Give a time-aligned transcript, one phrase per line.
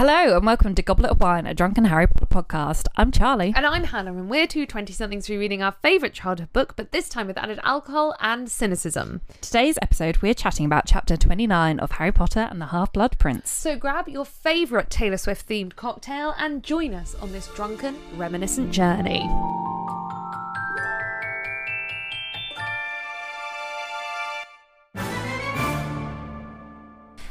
[0.00, 2.86] Hello and welcome to Goblet of Wine, a drunken Harry Potter podcast.
[2.96, 3.52] I'm Charlie.
[3.54, 7.06] And I'm Hannah, and we're two 20 somethings rereading our favourite childhood book, but this
[7.06, 9.20] time with added alcohol and cynicism.
[9.42, 13.50] Today's episode, we're chatting about chapter 29 of Harry Potter and the Half Blood Prince.
[13.50, 18.72] So grab your favourite Taylor Swift themed cocktail and join us on this drunken, reminiscent
[18.72, 19.28] journey.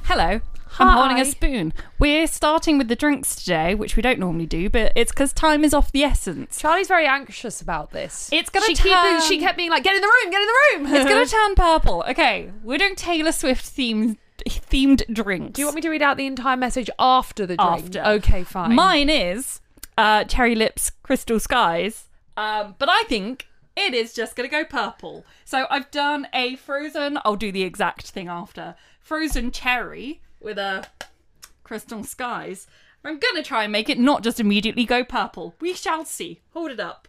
[0.03, 0.39] Hello.
[0.79, 1.73] I'm holding a spoon.
[1.99, 5.63] We're starting with the drinks today, which we don't normally do, but it's because time
[5.63, 6.59] is of the essence.
[6.59, 8.29] Charlie's very anxious about this.
[8.31, 10.87] It's gonna she, keep- she kept being like, get in the room, get in the
[10.89, 10.95] room.
[10.95, 12.03] It's going to turn purple.
[12.09, 15.53] Okay, we're doing Taylor Swift themed themed drinks.
[15.53, 17.95] Do you want me to read out the entire message after the drink?
[17.95, 18.03] After.
[18.03, 18.73] Okay, fine.
[18.73, 19.61] Mine is
[19.97, 22.05] uh, Cherry Lips Crystal Skies,
[22.37, 25.25] um, but I think it is just going to go purple.
[25.45, 30.85] So I've done a frozen, I'll do the exact thing after, frozen cherry with a
[31.63, 32.67] Crystal Skies.
[33.03, 35.55] I'm to try and make it not just immediately go purple.
[35.61, 36.41] We shall see.
[36.53, 37.07] Hold it up.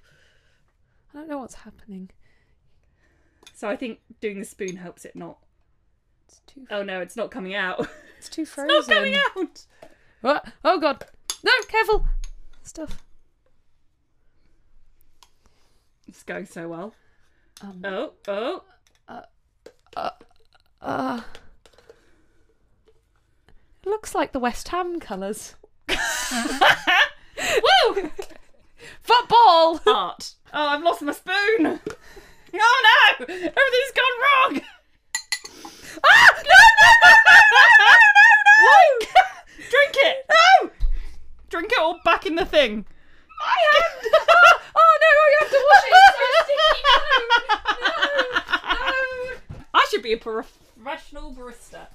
[1.13, 2.11] I don't know what's happening.
[3.55, 5.39] So I think doing the spoon helps it not.
[6.29, 7.89] It's too, Oh no, it's not coming out.
[8.19, 8.69] it's too it's frozen.
[8.69, 9.65] not coming out.
[10.23, 11.05] Oh, oh god.
[11.43, 12.07] No, careful.
[12.63, 13.03] Stuff.
[16.07, 16.95] It's going so well.
[17.63, 18.63] Um, Oh, oh.
[20.83, 21.21] Uh,
[23.83, 25.55] it looks like the West Ham colours.
[25.89, 25.97] Woo!
[29.03, 29.79] Football!
[29.79, 30.35] Heart.
[30.53, 31.81] Oh, I've lost my spoon.
[32.53, 33.25] Oh no!
[33.25, 34.61] Everything's gone wrong.
[36.05, 36.29] Ah!
[36.37, 36.61] No!
[36.81, 36.91] No!
[37.05, 37.13] No!
[37.31, 37.81] No!
[37.81, 38.77] No!
[39.01, 39.21] no!
[39.71, 40.27] Drink it.
[40.29, 40.71] No!
[41.49, 42.85] Drink it all back in the thing.
[43.43, 43.85] I am!
[44.77, 45.93] oh no, I have to wash it.
[45.95, 46.79] It's so sticky.
[47.91, 49.65] No, no, no.
[49.75, 51.87] I should be a professional barista.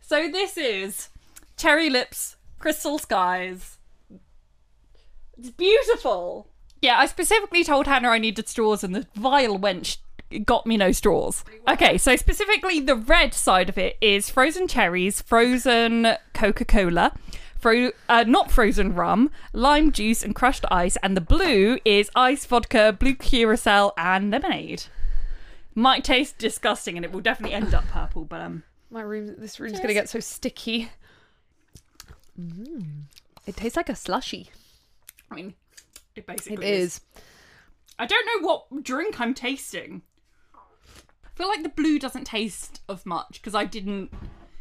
[0.00, 1.08] So this is
[1.60, 3.76] Cherry Lips Crystal Skies.
[5.36, 6.48] It's beautiful.
[6.80, 9.98] Yeah, I specifically told Hannah I needed straws, and the vile wench
[10.46, 11.44] got me no straws.
[11.68, 17.12] Okay, so specifically the red side of it is frozen cherries, frozen Coca Cola.
[17.58, 22.46] Fro- uh, not frozen rum, lime juice, and crushed ice, and the blue is ice
[22.46, 24.84] vodka, blue curacao, and lemonade.
[25.74, 28.24] Might taste disgusting, and it will definitely end up purple.
[28.24, 30.88] But um, My room, this room's gonna get so sticky.
[32.40, 33.02] Mm.
[33.46, 34.50] It tastes like a slushy.
[35.30, 35.54] I mean,
[36.16, 37.00] it basically It is.
[37.98, 40.02] I don't know what drink I'm tasting.
[40.54, 44.12] I feel like the blue doesn't taste of much because I didn't.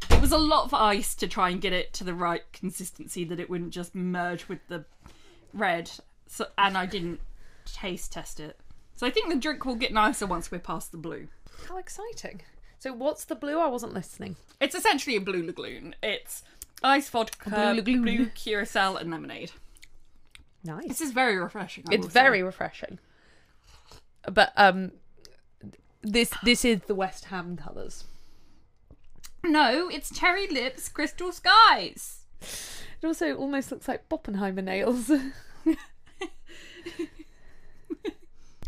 [0.10, 3.24] It was a lot of ice to try and get it to the right consistency
[3.26, 4.86] that it wouldn't just merge with the
[5.54, 5.92] red.
[6.28, 7.20] So and I didn't
[7.66, 8.60] taste test it.
[8.96, 11.28] So I think the drink will get nicer once we're past the blue.
[11.68, 12.42] How exciting.
[12.80, 13.60] So what's the blue?
[13.60, 14.36] I wasn't listening.
[14.62, 15.96] It's essentially a blue lagoon.
[16.02, 16.44] It's
[16.84, 18.02] ice vodka, blue lagoon.
[18.04, 19.52] blue curacao, and lemonade.
[20.64, 20.88] Nice.
[20.88, 21.86] This is very refreshing.
[21.90, 22.20] I It's will say.
[22.22, 23.00] very refreshing.
[24.32, 24.92] But um
[26.02, 28.04] this this is the West Ham colours.
[29.44, 29.90] no.
[29.90, 32.22] It's cherry lips, crystal skies.
[32.42, 35.10] It also almost looks like Barbenheimer nails.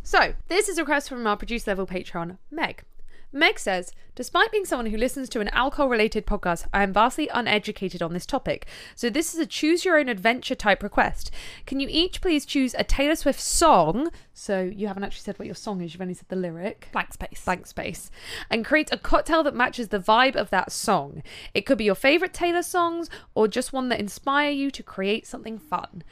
[0.04, 2.84] so, this is a request from our producer level patron, Meg.
[3.32, 7.30] Meg says, Despite being someone who listens to an alcohol related podcast, I am vastly
[7.34, 8.66] uneducated on this topic.
[8.94, 11.32] So, this is a choose your own adventure type request.
[11.66, 14.10] Can you each please choose a Taylor Swift song?
[14.34, 17.14] So, you haven't actually said what your song is, you've only said the lyric Blank
[17.14, 17.46] space.
[17.46, 18.12] blank space
[18.50, 21.24] and create a cocktail that matches the vibe of that song.
[21.54, 25.26] It could be your favorite Taylor songs or just one that inspire you to create
[25.26, 26.04] something fun.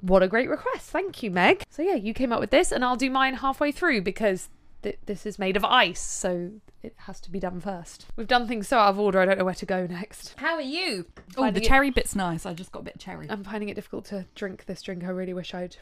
[0.00, 0.90] What a great request.
[0.90, 1.62] Thank you, Meg.
[1.70, 4.48] So yeah, you came up with this and I'll do mine halfway through because
[4.86, 6.52] th- this is made of ice, so
[6.82, 8.06] it has to be done first.
[8.16, 10.34] We've done things so out of order, I don't know where to go next.
[10.38, 11.06] How are you?
[11.36, 12.46] Oh, the it- cherry bit's nice.
[12.46, 13.26] I just got a bit of cherry.
[13.28, 15.02] I'm finding it difficult to drink this drink.
[15.04, 15.76] I really wish I'd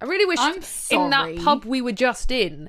[0.00, 0.60] I really wish I'm in
[1.10, 1.36] that sorry.
[1.38, 2.68] pub we were just in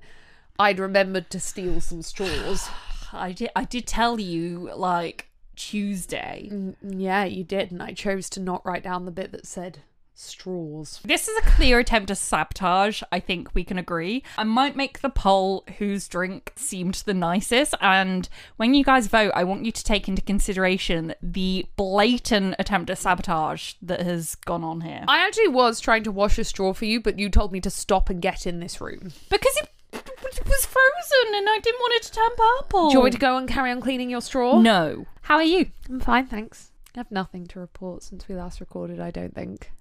[0.59, 2.67] I'd remembered to steal some straws.
[3.13, 3.49] I did.
[3.55, 6.49] I did tell you like Tuesday.
[6.51, 9.79] Mm, Yeah, you did, and I chose to not write down the bit that said
[10.19, 10.99] straws.
[11.05, 13.01] This is a clear attempt to sabotage.
[13.11, 14.23] I think we can agree.
[14.37, 18.27] I might make the poll whose drink seemed the nicest, and
[18.57, 22.97] when you guys vote, I want you to take into consideration the blatant attempt at
[22.97, 25.03] sabotage that has gone on here.
[25.07, 27.69] I actually was trying to wash a straw for you, but you told me to
[27.69, 29.11] stop and get in this room.
[29.29, 32.87] because it, it was frozen, and I didn't want it to turn purple.
[32.89, 34.59] Do you want me to go and carry on cleaning your straw?
[34.59, 35.05] No.
[35.21, 35.67] How are you?
[35.89, 36.71] I'm fine, thanks.
[36.95, 39.71] I have nothing to report since we last recorded, I don't think.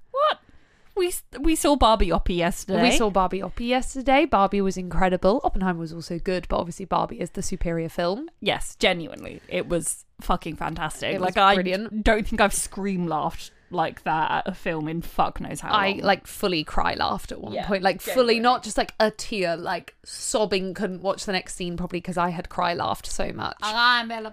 [0.96, 1.22] What?
[1.34, 2.82] We we saw Barbie Oppie yesterday.
[2.82, 4.24] We saw Barbie Oppie yesterday.
[4.24, 5.40] Barbie was incredible.
[5.44, 8.28] Oppenheimer was also good, but obviously Barbie is the superior film.
[8.40, 11.14] yes, genuinely, it was fucking fantastic.
[11.14, 12.02] It was like I brilliant.
[12.02, 15.88] don't think I've scream laughed like that at a film in fuck knows how I
[15.90, 15.98] long.
[15.98, 19.56] like fully cry laughed at one Yeah, point, like fully, not just like a tear,
[19.56, 23.56] like sobbing, couldn't watch the next scene probably because I had cry laughed so much.
[23.60, 24.32] I'm Bella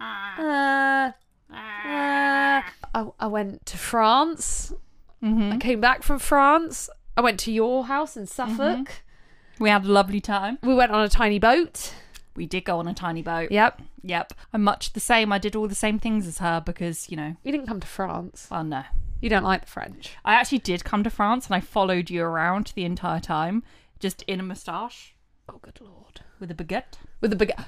[0.00, 0.02] Uh,
[0.40, 1.12] uh,
[1.52, 4.72] I, I went to France.
[5.22, 5.52] Mm-hmm.
[5.52, 6.88] I came back from France.
[7.16, 8.58] I went to your house in Suffolk.
[8.88, 9.64] Mm-hmm.
[9.64, 10.58] We had a lovely time.
[10.62, 11.94] We went on a tiny boat.
[12.34, 13.50] We did go on a tiny boat.
[13.50, 13.80] Yep.
[14.02, 14.34] Yep.
[14.52, 15.32] I'm much the same.
[15.32, 17.86] I did all the same things as her because, you know, You didn't come to
[17.86, 18.48] France.
[18.50, 18.82] oh no.
[19.22, 20.14] You don't like the French.
[20.26, 23.62] I actually did come to France and I followed you around the entire time,
[23.98, 25.14] just in a moustache
[25.48, 26.20] Oh, good lord.
[26.38, 26.98] with a baguette.
[27.22, 27.64] With a baguette.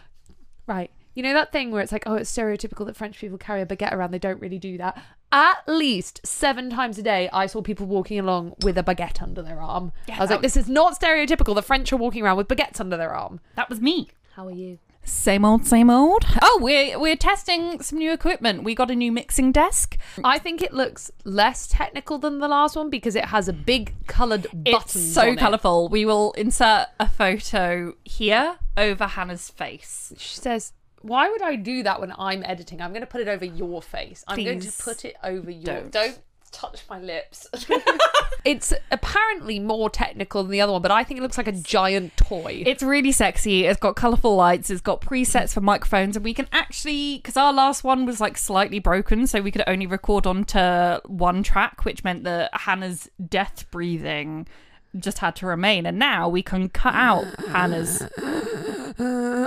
[0.67, 0.91] Right.
[1.15, 3.67] You know that thing where it's like, oh, it's stereotypical that French people carry a
[3.67, 4.11] baguette around.
[4.11, 5.03] They don't really do that.
[5.31, 9.43] At least seven times a day, I saw people walking along with a baguette under
[9.43, 9.93] their arm.
[10.07, 11.55] Yeah, I was that like, this is not stereotypical.
[11.55, 13.41] The French are walking around with baguettes under their arm.
[13.55, 14.09] That was me.
[14.35, 14.79] How are you?
[15.05, 16.25] Same old, same old.
[16.43, 18.63] Oh, we're we're testing some new equipment.
[18.63, 19.97] We got a new mixing desk.
[20.23, 23.95] I think it looks less technical than the last one because it has a big
[24.07, 24.65] coloured button.
[24.67, 25.89] It's so colourful.
[25.89, 30.13] We will insert a photo here over Hannah's face.
[30.19, 32.81] She says, "Why would I do that when I'm editing?
[32.81, 34.25] I'm going to put it over your face.
[34.27, 35.65] I'm going to put it over your.
[35.65, 35.93] don't.
[35.93, 36.19] Don't,
[36.51, 37.47] touch my lips."
[38.45, 41.53] it's apparently more technical than the other one, but I think it looks like a
[41.53, 42.63] giant toy.
[42.67, 43.67] It's really sexy.
[43.67, 44.71] It's got colourful lights.
[44.71, 48.39] It's got presets for microphones, and we can actually, because our last one was like
[48.39, 53.67] slightly broken, so we could only record onto one track, which meant that Hannah's death
[53.71, 54.47] breathing
[54.97, 55.87] just had to remain.
[55.87, 58.03] And now we can cut out Hannah's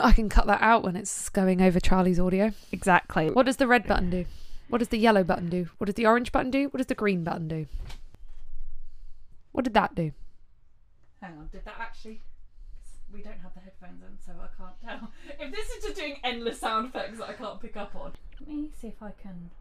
[0.04, 2.52] I can cut that out when it's going over Charlie's audio.
[2.72, 3.30] exactly.
[3.30, 4.26] What does the red button do?
[4.70, 5.70] What does the yellow button do?
[5.78, 6.66] What does the orange button do?
[6.70, 7.68] What does the green button do?
[9.52, 10.14] What did that do?
[11.22, 12.22] Hang on, did that actually?
[13.14, 15.12] We don't have the headphones in, so I can't tell.
[15.40, 18.50] If this is just doing endless sound effects that I can't pick up on, let
[18.50, 19.52] me see if I can.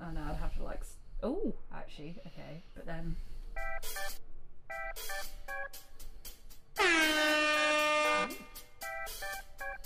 [0.00, 0.82] Oh no, I'd have to like.
[1.22, 3.16] Oh, actually, okay, but then.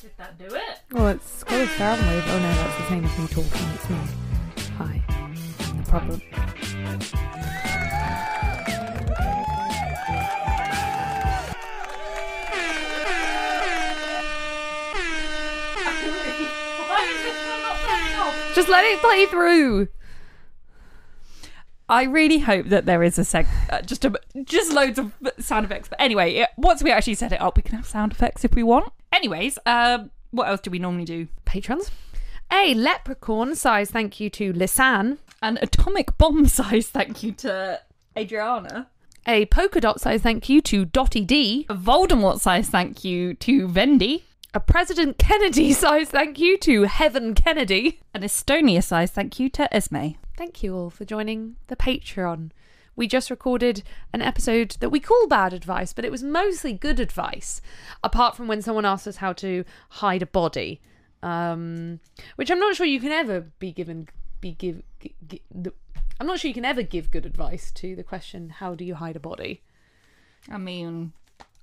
[0.01, 0.81] Did that do it?
[0.93, 2.25] Well, it's got a sound wave.
[2.27, 3.69] Oh no, that's the same as me talking.
[3.75, 3.99] It's me.
[4.77, 5.03] Hi.
[5.75, 6.21] No problem.
[18.55, 19.89] Just let it play through.
[21.89, 25.67] I really hope that there is a seg, uh, just a, just loads of sound
[25.67, 25.89] effects.
[25.89, 28.55] But anyway, it, once we actually set it up, we can have sound effects if
[28.55, 28.93] we want.
[29.17, 31.29] Anyways, um, what else do we normally do?
[31.47, 31.91] Patrons.
[32.53, 35.17] A leprechaun size thank you to Lisanne.
[35.41, 37.81] An atomic bomb size thank you to
[38.17, 38.89] Adriana.
[39.27, 41.65] A polka dot size thank you to Dotty D.
[41.71, 44.25] A Voldemort size thank you to Vendi.
[44.53, 48.01] A President Kennedy size thank you to Heaven Kennedy.
[48.13, 50.17] An Estonia size thank you to Esme.
[50.37, 52.51] Thank you all for joining the Patreon.
[52.97, 53.83] We just recorded
[54.15, 57.61] an episode that we call bad advice, but it was mostly good advice,
[58.03, 60.81] apart from when someone asked us how to hide a body,
[61.23, 62.01] um,
[62.37, 64.09] which I'm not sure you can ever be given.
[64.41, 64.83] Be give.
[65.01, 65.75] gi- gi- the-
[66.19, 68.95] I'm not sure you can ever give good advice to the question, "How do you
[68.95, 69.63] hide a body?"
[70.51, 71.13] I mean,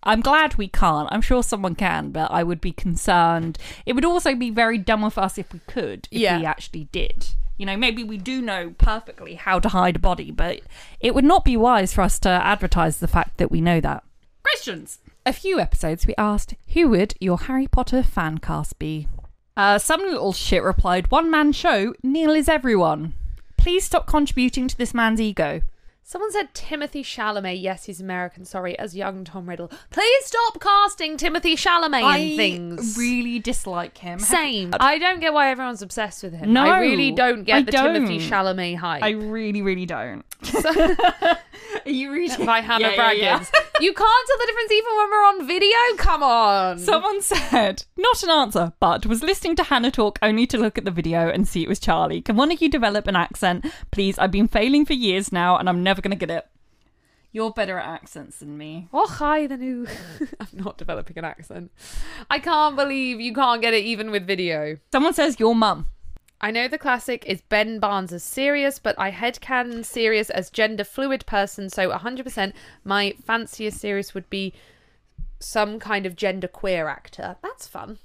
[0.04, 1.08] I'm glad we can't.
[1.12, 3.58] I'm sure someone can, but I would be concerned.
[3.88, 6.38] It would also be very dumb of us if we could, if Yeah.
[6.40, 7.30] we actually did.
[7.58, 10.62] You know, maybe we do know perfectly how to hide a body, but
[11.00, 14.04] it would not be wise for us to advertise the fact that we know that.
[14.44, 15.00] Questions.
[15.26, 19.08] A few episodes we asked, who would your Harry Potter fan cast be?
[19.56, 23.14] Uh, some little shit replied, one man show, Neil is everyone.
[23.56, 25.62] Please stop contributing to this man's ego.
[26.06, 27.62] Someone said Timothée Chalamet.
[27.62, 28.44] Yes, he's American.
[28.44, 29.72] Sorry, as young Tom Riddle.
[29.90, 32.98] Please stop casting Timothée Chalamet in things.
[32.98, 34.20] I really dislike him.
[34.20, 34.74] Same.
[34.80, 36.52] I don't get why everyone's obsessed with him.
[36.52, 38.30] No, I really don't get I the Timothy don't.
[38.30, 39.02] Chalamet hype.
[39.02, 40.26] I really, really don't.
[41.86, 43.40] you really by Hannah Yeah, yeah, yeah.
[43.40, 43.52] Braggins.
[43.82, 45.78] you can't tell the difference even when we're on video.
[45.98, 46.80] Come on.
[46.80, 50.86] Someone said, not an answer, but was listening to Hannah talk only to look at
[50.86, 52.22] the video and see it was Charlie.
[52.22, 53.66] Can one of you develop an accent?
[53.92, 56.46] Please, I've been failing for years now and I'm never going to get it.
[57.32, 58.90] You're better at accents than me.
[58.94, 59.88] oh, hi, the new.
[60.40, 61.72] I'm not developing an accent.
[62.30, 64.78] I can't believe you can't get it even with video.
[64.92, 65.88] Someone says, your mum.
[66.44, 70.84] I know the classic is Ben Barnes as Sirius, but I headcanon Sirius as gender
[70.84, 72.52] fluid person, so 100%
[72.84, 74.54] my fanciest Sirius would be
[75.40, 77.38] some kind of gender queer actor.
[77.42, 77.98] That's fun.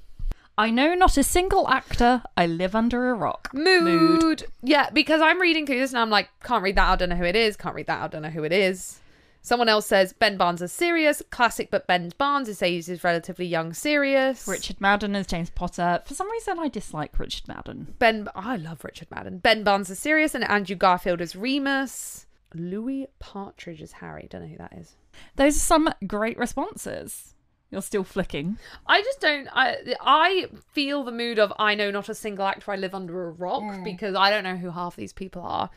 [0.57, 2.23] I know not a single actor.
[2.37, 3.51] I live under a rock.
[3.53, 4.45] Mood.
[4.63, 7.17] Yeah, because I'm reading through this and I'm like, can't read that, I don't know
[7.17, 9.01] who it is, can't read that, I don't know who it is.
[9.49, 13.47] Someone else says Ben Barnes is Sirius, classic, but Ben Barnes is says he's relatively
[13.47, 14.47] young, Sirius.
[14.47, 16.03] Richard Madden as James Potter.
[16.05, 17.95] For some reason, I dislike Richard Madden.
[17.99, 19.39] Ben, I love Richard Madden.
[19.39, 22.27] Ben Barnes is Sirius, and Andrew Garfield is Remus.
[22.55, 24.27] Louis Partridge is Harry.
[24.29, 24.97] Don't know who that is.
[25.37, 27.35] Those are some great responses.
[27.71, 28.59] You're still flicking.
[28.87, 29.49] I just don't.
[29.53, 32.71] I I feel the mood of I know not a single actor.
[32.71, 33.85] I live under a rock mm.
[33.85, 35.71] because I don't know who half these people are.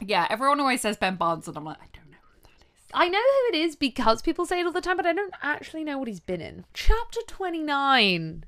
[0.00, 2.77] Yeah, everyone always says Ben Barnes, and I'm like, I don't know who that is.
[2.94, 5.34] I know who it is because people say it all the time, but I don't
[5.42, 6.64] actually know what he's been in.
[6.72, 8.44] Chapter 29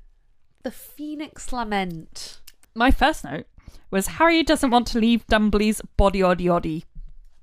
[0.63, 2.41] The Phoenix Lament.
[2.73, 3.45] My first note
[3.91, 6.85] was Harry doesn't want to leave Dumbly's body oddy oddy.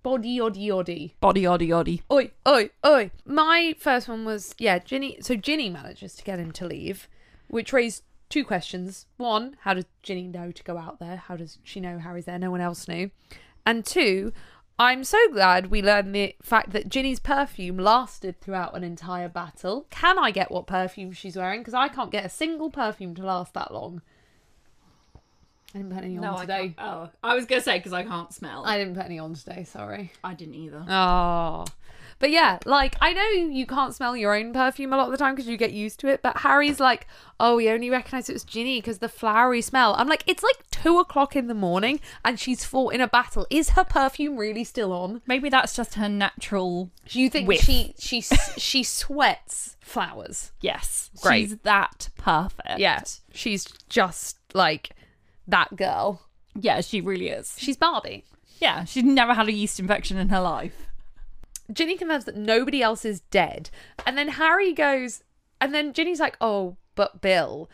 [0.02, 1.14] Body oddy oddy.
[1.20, 2.02] Body oddy oddy.
[2.10, 3.10] Oi, oi, oi.
[3.24, 5.18] My first one was, yeah, Ginny.
[5.20, 7.08] So Ginny manages to get him to leave,
[7.48, 9.06] which raised two questions.
[9.18, 11.16] One, how does Ginny know to go out there?
[11.16, 12.38] How does she know Harry's there?
[12.38, 13.10] No one else knew.
[13.66, 14.32] And two,
[14.80, 19.86] I'm so glad we learned the fact that Ginny's perfume lasted throughout an entire battle.
[19.90, 21.60] Can I get what perfume she's wearing?
[21.60, 24.02] Because I can't get a single perfume to last that long.
[25.74, 26.74] I didn't put any on today.
[26.78, 28.64] Oh, I was gonna say because I can't smell.
[28.64, 30.12] I, I didn't put any on today, sorry.
[30.22, 30.84] I didn't either.
[30.88, 31.64] Oh.
[32.20, 35.18] But yeah, like I know you can't smell your own perfume a lot of the
[35.18, 36.20] time because you get used to it.
[36.22, 37.06] But Harry's like,
[37.38, 39.94] oh, we only recognised it was Ginny because the flowery smell.
[39.96, 43.46] I'm like, it's like two o'clock in the morning and she's fought in a battle.
[43.50, 45.22] Is her perfume really still on?
[45.26, 46.90] Maybe that's just her natural.
[47.06, 47.60] Do you think Whiff.
[47.60, 48.20] she she
[48.56, 50.50] she sweats flowers?
[50.60, 51.50] Yes, Great.
[51.50, 52.78] She's that perfect.
[52.78, 54.90] Yeah, she's just like
[55.46, 56.22] that girl.
[56.54, 57.54] yeah, she really is.
[57.58, 58.24] She's Barbie.
[58.60, 60.87] Yeah, she's never had a yeast infection in her life.
[61.72, 63.70] Ginny confirms that nobody else is dead.
[64.06, 65.22] And then Harry goes,
[65.60, 67.68] and then Ginny's like, oh, but Bill.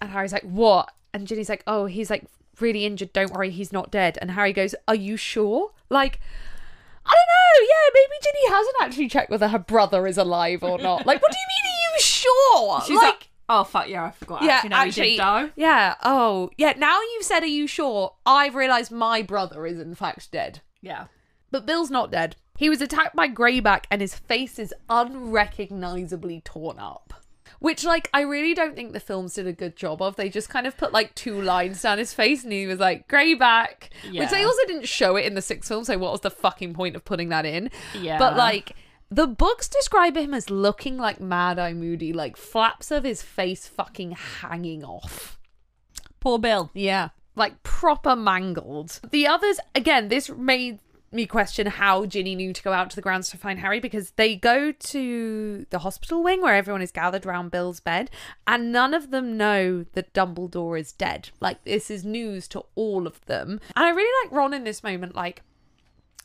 [0.00, 0.92] And Harry's like, what?
[1.12, 2.24] And Ginny's like, oh, he's like
[2.60, 3.12] really injured.
[3.12, 4.18] Don't worry, he's not dead.
[4.20, 5.72] And Harry goes, are you sure?
[5.90, 6.20] Like,
[7.04, 7.68] I don't know.
[7.68, 11.06] Yeah, maybe Ginny hasn't actually checked whether her brother is alive or not.
[11.06, 12.80] Like, what do you mean, are you sure?
[12.86, 14.42] She's like, oh fuck yeah, I forgot.
[14.42, 15.50] yeah, actually, no, actually, did die.
[15.56, 15.94] yeah.
[16.02, 16.74] Oh, yeah.
[16.76, 20.60] Now you've said, "Are you sure?" I've realised my brother is in fact dead.
[20.82, 21.06] Yeah.
[21.50, 22.36] But Bill's not dead.
[22.58, 27.14] He was attacked by Greyback and his face is unrecognizably torn up.
[27.60, 30.16] Which, like, I really don't think the films did a good job of.
[30.16, 33.08] They just kind of put, like, two lines down his face and he was like,
[33.08, 33.90] Greyback.
[34.12, 36.74] Which they also didn't show it in the sixth film, so what was the fucking
[36.74, 37.70] point of putting that in?
[37.98, 38.18] Yeah.
[38.18, 38.74] But, like,
[39.08, 43.66] the books describe him as looking like Mad Eye Moody, like, flaps of his face
[43.66, 45.38] fucking hanging off.
[46.20, 46.70] Poor Bill.
[46.74, 47.10] Yeah.
[47.34, 49.00] Like proper mangled.
[49.10, 53.02] The others, again, this made me question how Ginny knew to go out to the
[53.02, 57.24] grounds to find Harry because they go to the hospital wing where everyone is gathered
[57.24, 58.10] around Bill's bed
[58.46, 61.30] and none of them know that Dumbledore is dead.
[61.40, 63.60] Like, this is news to all of them.
[63.74, 65.14] And I really like Ron in this moment.
[65.14, 65.42] Like,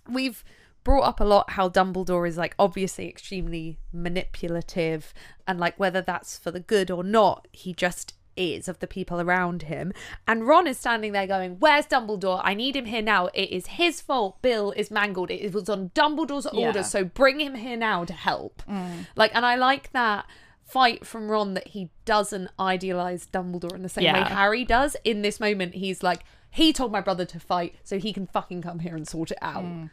[0.09, 0.43] we've
[0.83, 5.13] brought up a lot how Dumbledore is like obviously extremely manipulative
[5.47, 9.21] and like whether that's for the good or not, he just is of the people
[9.21, 9.93] around him.
[10.27, 12.41] And Ron is standing there going, Where's Dumbledore?
[12.43, 13.27] I need him here now.
[13.33, 14.41] It is his fault.
[14.41, 15.31] Bill is mangled.
[15.31, 16.67] It was on Dumbledore's Yeah.
[16.67, 18.61] orders, so bring him here now to help.
[18.69, 19.07] Mm.
[19.15, 20.25] Like, and I like that
[20.65, 24.95] fight from Ron that he doesn't idealize Dumbledore in the same way Harry does.
[25.03, 28.61] In this moment, he's like, he told my brother to fight, so he can fucking
[28.61, 29.63] come here and sort it out.
[29.63, 29.89] Mm.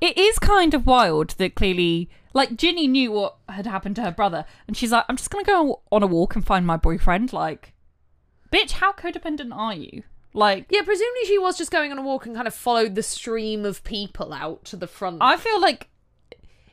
[0.00, 4.12] It is kind of wild that clearly, like, Ginny knew what had happened to her
[4.12, 7.32] brother, and she's like, I'm just gonna go on a walk and find my boyfriend.
[7.32, 7.73] Like,
[8.54, 10.02] bitch, how codependent are you?
[10.32, 13.02] Like, Yeah, presumably she was just going on a walk and kind of followed the
[13.02, 15.18] stream of people out to the front.
[15.20, 15.88] I feel like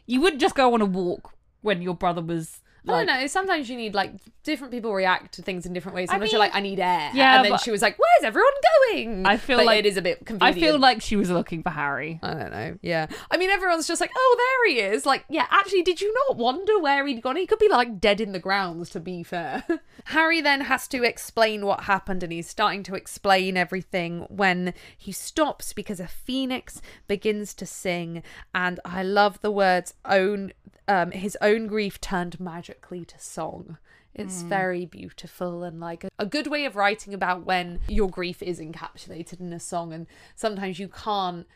[0.08, 2.61] you wouldn't just go on a walk when your brother was.
[2.88, 3.28] I Like, don't know.
[3.28, 4.12] Sometimes you need like
[4.44, 6.10] different people react to things in different ways.
[6.10, 7.12] Sometimes you're like, I need air.
[7.14, 8.52] Yeah, and then she was like, Where's everyone
[8.90, 9.26] going?
[9.28, 10.42] I feel But like- it is a bit confusing.
[10.64, 12.20] I feel like she was looking for Harry.
[12.24, 12.78] I don't know.
[12.82, 13.06] Yeah.
[13.30, 14.36] I mean, everyone's just like, oh,
[14.66, 15.06] there he is.
[15.06, 17.36] Like, yeah, actually, did you not wonder where he'd gone?
[17.36, 19.64] He could be like dead in the grounds, to be fair.
[20.06, 25.12] Harry then has to explain what happened, and he's starting to explain everything when he
[25.12, 28.24] stops because a phoenix begins to sing.
[28.56, 30.54] And I love the words own.
[30.92, 33.78] Um, his own grief turned magically to song.
[34.14, 38.44] It's very beautiful and like a, a good way of writing about when your grief
[38.44, 40.06] is encapsulated in a song, and
[40.36, 41.48] sometimes you can't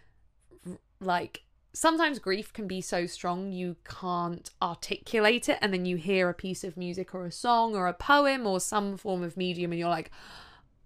[1.01, 6.29] like sometimes grief can be so strong you can't articulate it and then you hear
[6.29, 9.73] a piece of music or a song or a poem or some form of medium
[9.73, 10.09] and you're like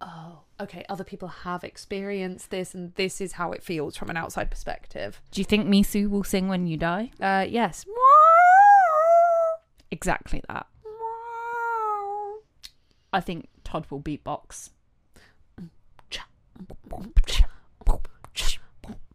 [0.02, 4.18] oh okay other people have experienced this and this is how it feels from an
[4.18, 5.22] outside perspective.
[5.32, 7.12] Do you think Misu will sing when you die?
[7.22, 7.86] uh yes
[9.92, 10.68] Exactly that.
[13.12, 14.70] I think Todd will beatbox.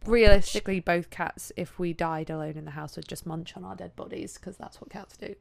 [0.05, 3.75] realistically, both cats, if we died alone in the house, would just munch on our
[3.75, 5.35] dead bodies because that's what cats do.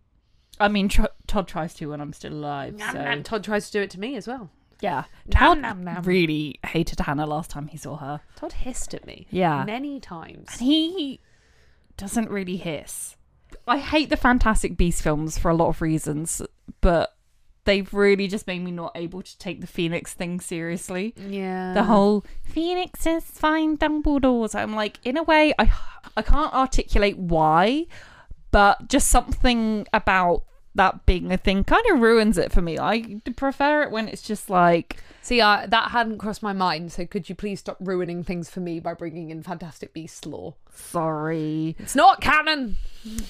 [0.58, 2.76] I mean, Tr- Todd tries to when I'm still alive.
[2.92, 4.50] So And Todd tries to do it to me as well.
[4.80, 6.02] yeah, Todd nom, nom.
[6.04, 8.20] really hated Hannah last time he saw her.
[8.36, 9.26] Todd hissed at me.
[9.30, 9.64] Yeah.
[9.64, 10.46] Many times.
[10.52, 11.20] And he
[11.96, 13.16] doesn't really hiss.
[13.66, 16.42] I hate the Fantastic Beast films for a lot of reasons,
[16.80, 17.14] but
[17.64, 21.14] they've really just made me not able to take the Phoenix thing seriously.
[21.16, 21.72] Yeah.
[21.74, 24.54] The whole Phoenixes find Dumbledores.
[24.54, 25.72] I'm like, in a way, I
[26.16, 27.86] I can't articulate why,
[28.50, 30.44] but just something about
[30.76, 32.78] that being a thing kind of ruins it for me.
[32.78, 36.92] I prefer it when it's just like See, uh, that hadn't crossed my mind.
[36.92, 40.54] So could you please stop ruining things for me by bringing in Fantastic Beasts lore?
[40.74, 41.76] sorry.
[41.78, 42.76] It's not canon.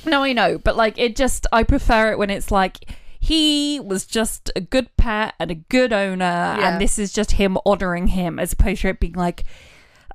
[0.07, 4.07] No, I know, but like it just I prefer it when it's like he was
[4.07, 6.73] just a good pet and a good owner Yeah.
[6.73, 9.45] and this is just him honoring him as opposed to it being like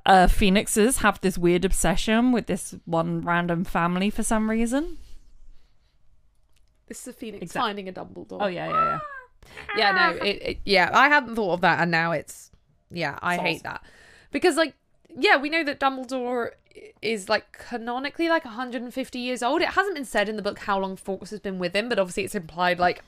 [0.06, 4.98] uh phoenixes have this weird obsession with this one random family for some reason.
[6.90, 8.38] This is a phoenix Exact- finding a Dumbledore.
[8.40, 8.98] Oh yeah, yeah, yeah.
[9.00, 9.78] Ah.
[9.78, 12.50] yeah no it, it yeah i hadn't thought of that and now it's
[12.90, 13.40] yeah i Soz.
[13.40, 13.82] hate that
[14.32, 14.74] because like
[15.16, 16.50] yeah we know that dumbledore
[17.00, 20.78] is like canonically like 150 years old it hasn't been said in the book how
[20.78, 23.02] long fawkes has been with him but obviously it's implied like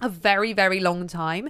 [0.00, 1.48] a very very long time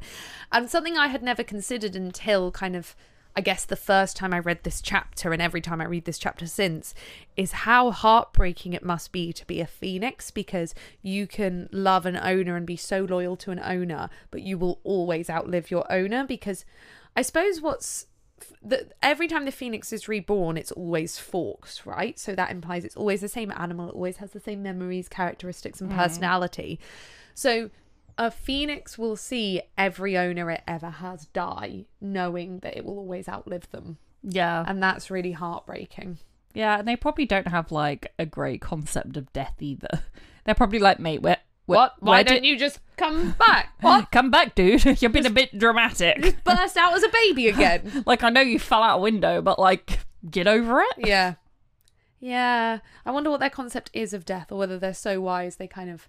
[0.52, 2.94] and something i had never considered until kind of
[3.36, 6.18] i guess the first time i read this chapter and every time i read this
[6.18, 6.94] chapter since
[7.36, 12.16] is how heartbreaking it must be to be a phoenix because you can love an
[12.16, 16.24] owner and be so loyal to an owner but you will always outlive your owner
[16.24, 16.64] because
[17.16, 18.06] i suppose what's
[18.62, 22.18] the, every time the phoenix is reborn it's always Fawkes right?
[22.18, 25.80] So that implies it's always the same animal it always has the same memories characteristics
[25.80, 25.96] and mm.
[25.96, 26.78] personality.
[27.34, 27.70] So
[28.18, 33.28] a phoenix will see every owner it ever has die knowing that it will always
[33.28, 34.64] outlive them Yeah.
[34.66, 36.18] and that's really heartbreaking
[36.54, 40.02] Yeah, and they probably don't have like a great concept of death either.
[40.44, 44.10] They're probably like, mate, where what why where don't did- you just come back what
[44.12, 44.84] Come back, dude.
[45.02, 46.42] You've been a bit dramatic.
[46.44, 49.58] burst out as a baby again like I know you fell out a window, but
[49.58, 50.00] like
[50.30, 51.06] get over it.
[51.06, 51.34] yeah
[52.20, 55.66] yeah i wonder what their concept is of death or whether they're so wise they
[55.66, 56.08] kind of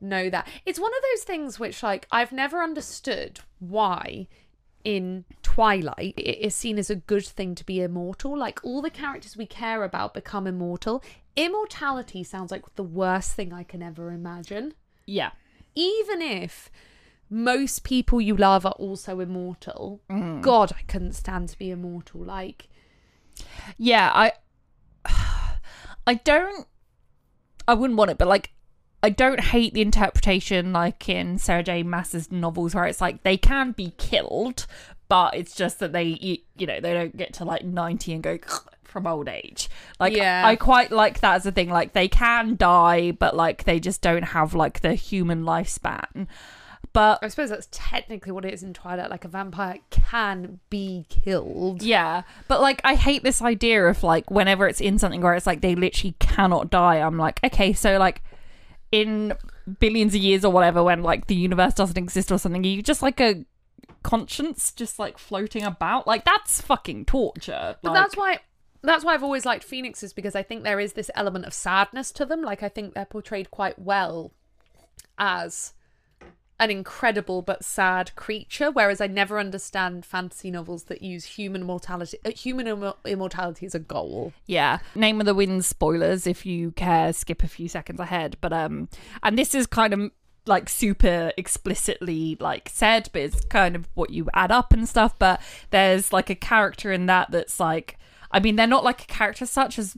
[0.00, 0.48] know that.
[0.66, 4.26] It's one of those things which like i've never understood why
[4.84, 8.36] in twilight it is seen as a good thing to be immortal.
[8.36, 11.02] Like all the characters we care about become immortal.
[11.36, 14.74] Immortality sounds like the worst thing i can ever imagine.
[15.06, 15.30] Yeah.
[15.74, 16.70] even if
[17.30, 20.40] most people you love are also immortal mm.
[20.40, 22.20] god i couldn't stand to be immortal.
[22.20, 22.68] Like
[23.76, 24.32] Yeah, I
[26.06, 26.66] I don't
[27.66, 28.52] I wouldn't want it, but like
[29.04, 31.82] I don't hate the interpretation like in Sarah J.
[31.82, 34.66] Maas's novels where it's like they can be killed,
[35.10, 38.22] but it's just that they you, you know, they don't get to like 90 and
[38.22, 38.38] go
[38.82, 39.68] from old age.
[40.00, 40.46] Like Yeah.
[40.46, 44.00] I quite like that as a thing like they can die, but like they just
[44.00, 46.26] don't have like the human lifespan.
[46.94, 49.10] But I suppose that's technically what it is in Twilight.
[49.10, 51.82] Like a vampire can be killed.
[51.82, 55.46] Yeah, but like I hate this idea of like whenever it's in something where it's
[55.46, 57.00] like they literally cannot die.
[57.00, 58.22] I'm like, okay, so like
[58.94, 59.32] in
[59.80, 63.02] billions of years or whatever, when like the universe doesn't exist or something, you just
[63.02, 63.44] like a
[64.04, 66.06] conscience just like floating about.
[66.06, 67.76] Like that's fucking torture.
[67.82, 68.38] But Like, that's why
[68.82, 72.12] that's why I've always liked phoenixes because I think there is this element of sadness
[72.12, 72.42] to them.
[72.42, 74.30] Like I think they're portrayed quite well
[75.18, 75.72] as
[76.60, 78.70] an incredible but sad creature.
[78.70, 83.74] Whereas I never understand fantasy novels that use human mortality, uh, human Im- immortality as
[83.74, 84.32] a goal.
[84.46, 84.78] Yeah.
[84.94, 88.36] Name of the Wind spoilers if you care, skip a few seconds ahead.
[88.40, 88.88] But um
[89.22, 90.10] and this is kind of
[90.46, 95.18] like super explicitly like said, but it's kind of what you add up and stuff.
[95.18, 95.40] But
[95.70, 97.98] there's like a character in that that's like
[98.30, 99.96] I mean, they're not like a character such as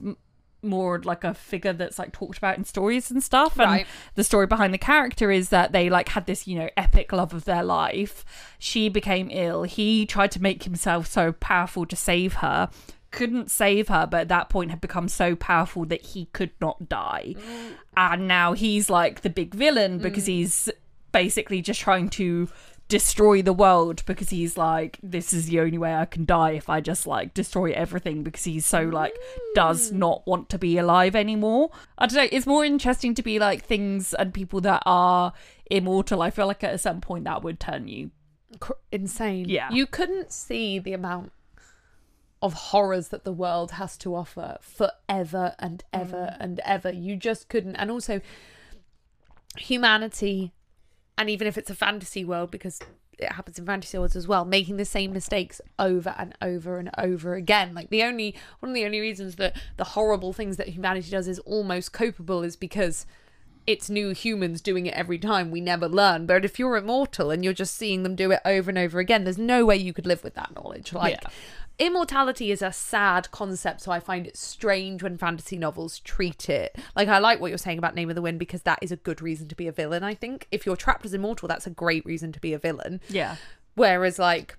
[0.61, 3.59] more like a figure that's like talked about in stories and stuff.
[3.59, 3.87] And Right.
[4.15, 7.33] the story behind the character is that they like had this, you know, epic love
[7.33, 8.25] of their life.
[8.59, 9.63] She became ill.
[9.63, 12.69] He tried to make himself so powerful to save her.
[13.11, 16.89] Couldn't save her, but at that point had become so powerful that he could not
[16.89, 17.35] die.
[17.37, 17.71] Mm.
[17.95, 20.27] And now he's like the big villain because mm.
[20.27, 20.69] he's
[21.11, 22.49] basically just trying to
[22.87, 26.69] destroy the world because he's like this is the only way I can die if
[26.69, 29.13] I just like destroy everything because he's so like
[29.55, 29.97] does mm.
[29.97, 31.71] not want to be alive anymore.
[31.97, 35.33] I don't know, it's more interesting to be like things and people that are
[35.69, 36.21] immortal.
[36.21, 38.11] I feel like at certain point that would turn you.
[38.59, 39.49] Cr- insane.
[39.49, 39.69] Yeah.
[39.71, 41.33] You couldn't see the amount
[42.41, 46.37] of horrors that the world has to offer forever and ever mm.
[46.39, 46.91] and ever.
[46.91, 47.75] You just couldn't.
[47.75, 48.21] And also,
[49.57, 50.53] humanity,
[51.17, 52.79] and even if it's a fantasy world, because
[53.17, 56.91] it happens in fantasy worlds as well, making the same mistakes over and over and
[56.97, 57.73] over again.
[57.73, 61.27] Like the only one of the only reasons that the horrible things that humanity does
[61.27, 63.05] is almost copable is because
[63.65, 65.51] it's new humans doing it every time.
[65.51, 66.25] We never learn.
[66.25, 69.23] But if you're immortal and you're just seeing them do it over and over again,
[69.23, 70.93] there's no way you could live with that knowledge.
[70.93, 71.29] Like Yeah.
[71.79, 76.77] Immortality is a sad concept, so I find it strange when fantasy novels treat it.
[76.95, 78.97] Like I like what you're saying about Name of the Wind because that is a
[78.97, 80.47] good reason to be a villain, I think.
[80.51, 83.01] If you're trapped as immortal, that's a great reason to be a villain.
[83.09, 83.35] Yeah.
[83.75, 84.57] Whereas like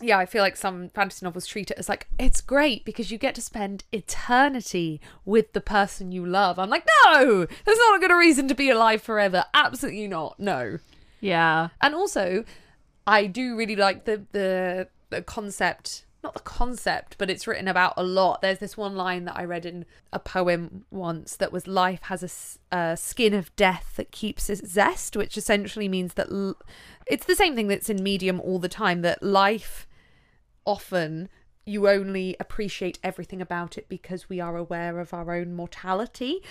[0.00, 3.16] yeah, I feel like some fantasy novels treat it as like it's great because you
[3.16, 6.58] get to spend eternity with the person you love.
[6.58, 9.44] I'm like, no, that's not a good reason to be alive forever.
[9.54, 10.38] Absolutely not.
[10.38, 10.78] No.
[11.20, 11.68] Yeah.
[11.80, 12.44] And also,
[13.06, 16.04] I do really like the the the concept.
[16.22, 18.42] Not the concept, but it's written about a lot.
[18.42, 22.58] There's this one line that I read in a poem once that was "Life has
[22.72, 26.58] a skin of death that keeps its zest," which essentially means that l-
[27.06, 29.02] it's the same thing that's in Medium all the time.
[29.02, 29.86] That life
[30.64, 31.28] often
[31.64, 36.42] you only appreciate everything about it because we are aware of our own mortality.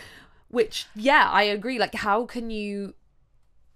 [0.48, 1.80] Which, yeah, I agree.
[1.80, 2.94] Like, how can you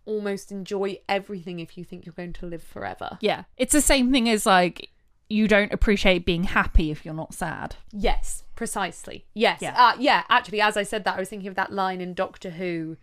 [0.09, 3.17] almost enjoy everything if you think you're going to live forever.
[3.21, 3.43] Yeah.
[3.57, 4.89] It's the same thing as like
[5.29, 7.75] you don't appreciate being happy if you're not sad.
[7.91, 9.25] Yes, precisely.
[9.33, 9.61] Yes.
[9.61, 9.75] Yeah.
[9.77, 12.49] Uh, yeah, actually, as I said that, I was thinking of that line in Doctor
[12.51, 12.97] Who.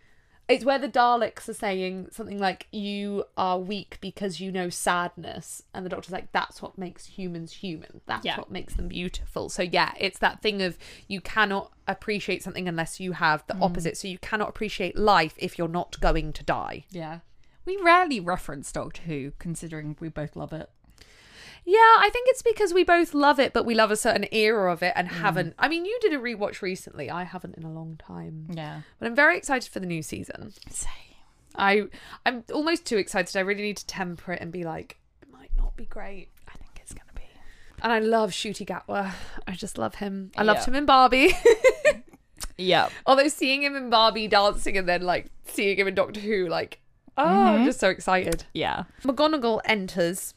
[0.49, 5.63] It's where the Daleks are saying something like, You are weak because you know sadness.
[5.73, 8.01] And the Doctor's like, That's what makes humans human.
[8.05, 8.37] That's Yeah.
[8.37, 9.49] what makes them beautiful.
[9.49, 13.97] So, yeah, it's that thing of you cannot appreciate something unless you have the opposite.
[13.97, 16.85] So, you cannot appreciate life if you're not going to die.
[16.91, 17.19] Yeah.
[17.65, 20.69] We rarely reference Doctor Who, considering we both love it.
[21.69, 24.71] Yeah, I think it's because we both love it, but we love a certain era
[24.71, 25.11] of it and mm.
[25.11, 25.53] haven't.
[25.59, 27.09] I mean, you did a rewatch recently.
[27.09, 28.47] I haven't in a long time.
[28.49, 28.81] Yeah.
[28.99, 30.53] But I'm very excited for the new season.
[30.69, 30.91] Same.
[31.55, 31.87] I
[32.25, 33.35] I'm almost too excited.
[33.35, 36.29] I really need to temper it and be like, it might not be great.
[36.47, 37.23] I think it's gonna be.
[37.81, 39.11] And I love Ncuti Gatwa.
[39.45, 40.31] I just love him.
[40.37, 40.65] I loved Yeah.
[40.67, 41.33] him in Barbie.
[42.57, 42.89] Yeah.
[43.05, 46.79] Although seeing him in Barbie dancing and then like seeing him in Doctor Who, like,
[47.17, 47.65] oh, I'm mm-hmm.
[47.65, 48.45] just so excited.
[48.53, 48.83] Yeah.
[49.03, 50.33] McGonagall enters.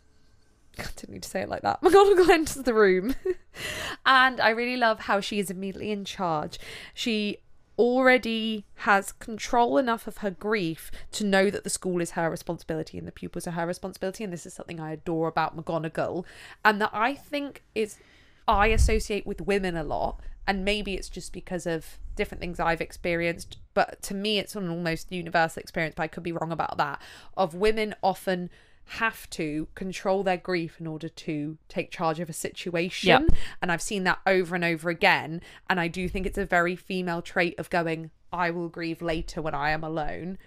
[0.79, 1.81] I didn't need to say it like that.
[1.83, 3.15] McGonagall enters the room,
[4.07, 6.59] and I really love how she is immediately in charge.
[6.95, 7.39] She
[7.79, 12.99] already has control enough of her grief to know that the school is her responsibility
[12.99, 16.25] and the pupils are her responsibility, and this is something I adore about McGonagall,
[16.65, 17.99] and that I think is
[18.47, 22.81] I associate with women a lot, and maybe it's just because of different things I've
[22.81, 26.77] experienced, but to me, it's an almost universal experience, but I could be wrong about
[26.77, 27.01] that.
[27.37, 28.51] Of women often
[28.95, 33.09] have to control their grief in order to take charge of a situation.
[33.09, 33.23] Yep.
[33.63, 35.43] And I've seen that over and over again.
[35.69, 39.41] And I do think it's a very female trait of going, I will grieve later
[39.41, 40.39] when I am alone.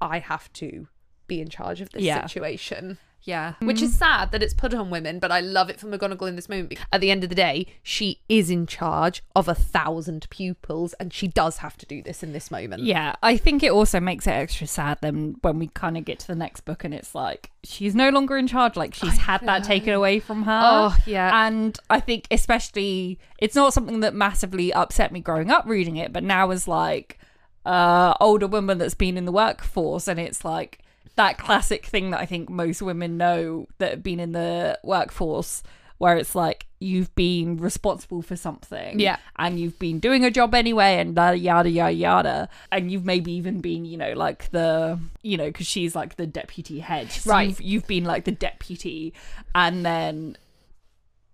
[0.00, 0.88] I have to
[1.28, 2.26] be in charge of this Yeah.
[2.26, 3.54] situation Yeah.
[3.60, 6.36] which is sad that it's put on women, but I love it for McGonagall in
[6.36, 6.78] this moment.
[6.92, 11.12] At the end of the day, she is in charge of a thousand pupils, and
[11.12, 12.82] she does have to do this in this moment.
[12.82, 16.18] Yeah, I think it also makes it extra sad then when we kind of get
[16.20, 18.76] to the next book and it's like she's no longer in charge.
[18.76, 20.60] Like she's had that taken away from her.
[20.62, 21.46] Oh, yeah.
[21.46, 26.12] And I think especially it's not something that massively upset me growing up reading it,
[26.12, 27.18] but now as like
[27.64, 30.80] uh older woman that's been in the workforce and it's like
[31.16, 35.62] that classic thing that I think most women know that have been in the workforce
[35.98, 39.18] where it's like you've been responsible for something Yeah.
[39.36, 43.30] and you've been doing a job anyway and yada yada yada yada and you've maybe
[43.32, 47.30] even been you know like the you know because she's like the deputy head So
[47.30, 47.48] Right.
[47.50, 49.14] you've, you've been like the deputy
[49.54, 50.36] and then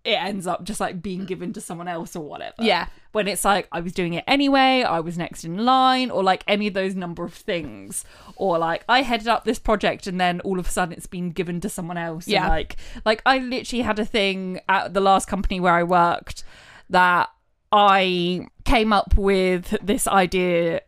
[0.09, 2.87] it ends up just like being given to someone else or whatever Yeah.
[3.13, 6.43] when it's like I was doing it anyway, I was next in line, or like
[6.49, 8.05] any of those number of things,
[8.37, 11.31] or like I headed up this project and then all of a sudden it's been
[11.31, 12.25] given to someone else.
[12.27, 12.49] and, Yeah.
[12.49, 16.43] like like I literally had a thing at the last company where I worked
[16.91, 17.29] that
[17.71, 20.81] I came up with this idea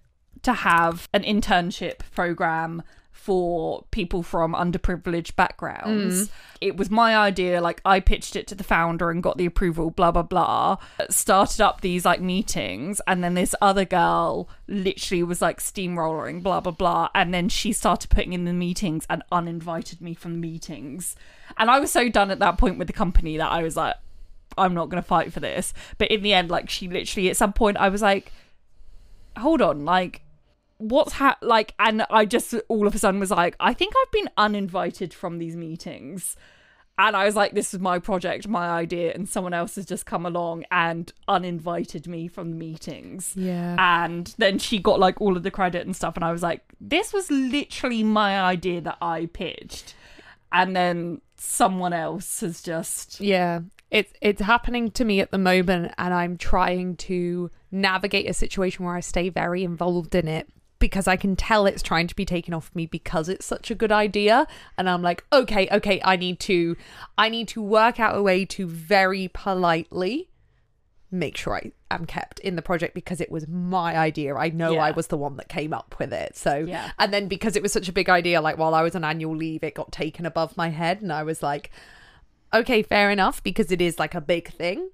[0.42, 2.82] to have an internship program
[3.30, 6.26] for people from underprivileged backgrounds.
[6.26, 6.30] Mm.
[6.60, 9.92] It was my idea, like I pitched it to the founder and got the approval,
[9.92, 10.78] blah blah blah.
[11.10, 16.58] Started up these like meetings and then this other girl literally was like steamrolling, blah
[16.58, 17.08] blah blah.
[17.14, 21.14] And then she started putting in the meetings and uninvited me from the meetings.
[21.56, 23.94] And I was so done at that point with the company that I was like,
[24.58, 25.72] I'm not gonna fight for this.
[25.98, 28.32] But in the end, like she literally at some point I was like,
[29.36, 30.22] hold on, like
[30.80, 34.12] what's ha like and I just all of a sudden was like, I think I've
[34.12, 36.36] been uninvited from these meetings.
[36.98, 40.04] And I was like, this is my project, my idea, and someone else has just
[40.04, 43.32] come along and uninvited me from the meetings.
[43.36, 43.74] Yeah.
[43.78, 46.16] And then she got like all of the credit and stuff.
[46.16, 49.94] And I was like, this was literally my idea that I pitched.
[50.52, 53.60] and then someone else has just Yeah.
[53.90, 58.84] It's it's happening to me at the moment and I'm trying to navigate a situation
[58.84, 60.48] where I stay very involved in it
[60.80, 63.74] because I can tell it's trying to be taken off me because it's such a
[63.76, 66.76] good idea and I'm like, okay, okay, I need to
[67.16, 70.26] I need to work out a way to very politely
[71.12, 74.34] make sure I am kept in the project because it was my idea.
[74.36, 74.84] I know Yeah.
[74.84, 76.36] I was the one that came up with it.
[76.36, 76.90] So Yeah.
[76.98, 79.36] and then because it was such a big idea, like while I was on annual
[79.36, 81.70] leave, it got taken above my head and I was like,
[82.54, 84.90] okay, fair enough, because it is like a big thing,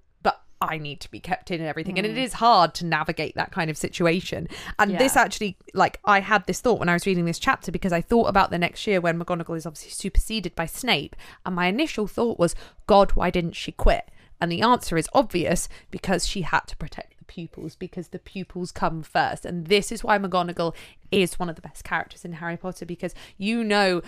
[0.60, 1.98] I need to be kept in and everything.
[1.98, 2.22] And it mm.
[2.22, 4.48] is hard to navigate that kind of situation.
[4.78, 4.98] And Yeah.
[4.98, 8.00] this actually, like, I had this thought when I was reading this chapter because I
[8.00, 11.14] thought about the next year when McGonagall is obviously superseded by Snape.
[11.44, 12.54] And my initial thought was,
[12.86, 14.10] God, why didn't she quit?
[14.40, 18.72] And the answer is obvious because she had to protect the pupils because the pupils
[18.72, 19.44] come first.
[19.44, 20.74] And this is why McGonagall
[21.10, 24.02] is one of the best characters in Harry Potter because you know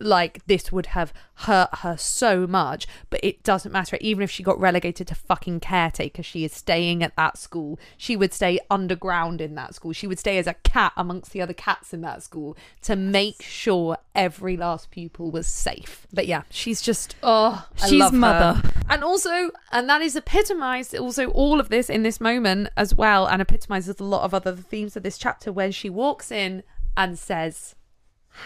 [0.00, 3.96] like this would have hurt her so much but it doesn't matter.
[4.00, 7.78] Even if she got relegated to fucking caretaker she is staying at that school.
[7.96, 9.92] She would stay underground in that school.
[9.92, 13.40] She would stay as a cat amongst the other cats in that school to make
[13.42, 16.06] sure every last pupil was safe.
[16.12, 18.18] But yeah she's just oh I She's love her.
[18.18, 18.62] mother.
[18.90, 23.26] and also and that is epitomized also all of this in this moment as well
[23.26, 26.62] and epitomizes a lot of other themes of this chapter when she walks in
[26.96, 27.74] and says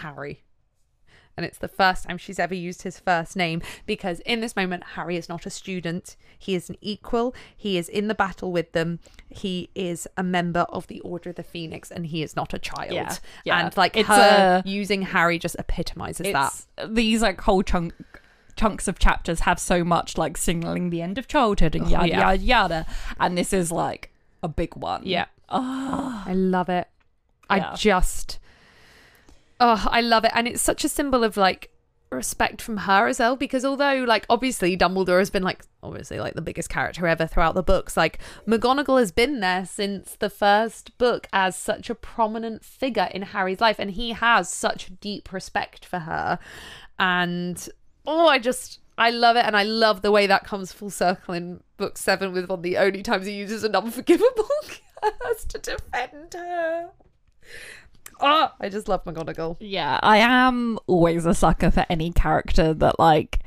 [0.01, 0.43] harry
[1.39, 4.83] and it's the first time she's ever used his first name because in this moment
[4.95, 8.73] Harry is not a student he is an equal he is in the battle with
[8.73, 8.99] them
[9.29, 12.59] he is a member of the order of the phoenix and he is not a
[12.59, 13.65] child Yeah, yeah.
[13.65, 17.93] and like It's her a- using Harry just epitomizes that these like whole chunk
[18.57, 22.07] chunks of chapters have so much like signaling the end of childhood and oh, yada
[22.09, 22.19] yeah.
[22.19, 22.85] yada yada
[23.17, 24.11] and this is like
[24.43, 25.25] a big one Yeah.
[25.47, 26.87] oh I love it.
[27.49, 27.71] Yeah.
[27.71, 28.37] I just
[29.59, 30.31] Oh, I love it.
[30.33, 31.71] And it's such a symbol of like
[32.11, 36.33] respect from her as well because although like obviously Dumbledore has been like obviously like
[36.33, 38.17] the biggest character ever throughout the books like
[38.47, 43.61] McGonagall has been there since the first book as such a prominent figure in Harry's
[43.61, 46.39] life and he has such deep respect for her
[46.97, 47.69] and
[48.07, 51.35] oh I just I love it and I love the way that comes full circle
[51.35, 54.49] in book 7 with one of the only times he uses an unforgivable
[55.21, 56.89] curse to defend her
[58.21, 59.57] Oh, I just love McGonagall.
[59.59, 63.39] yeah i am always a sucker for any character that like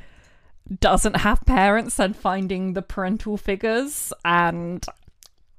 [0.79, 4.85] doesn't have parents and finding the parental figures and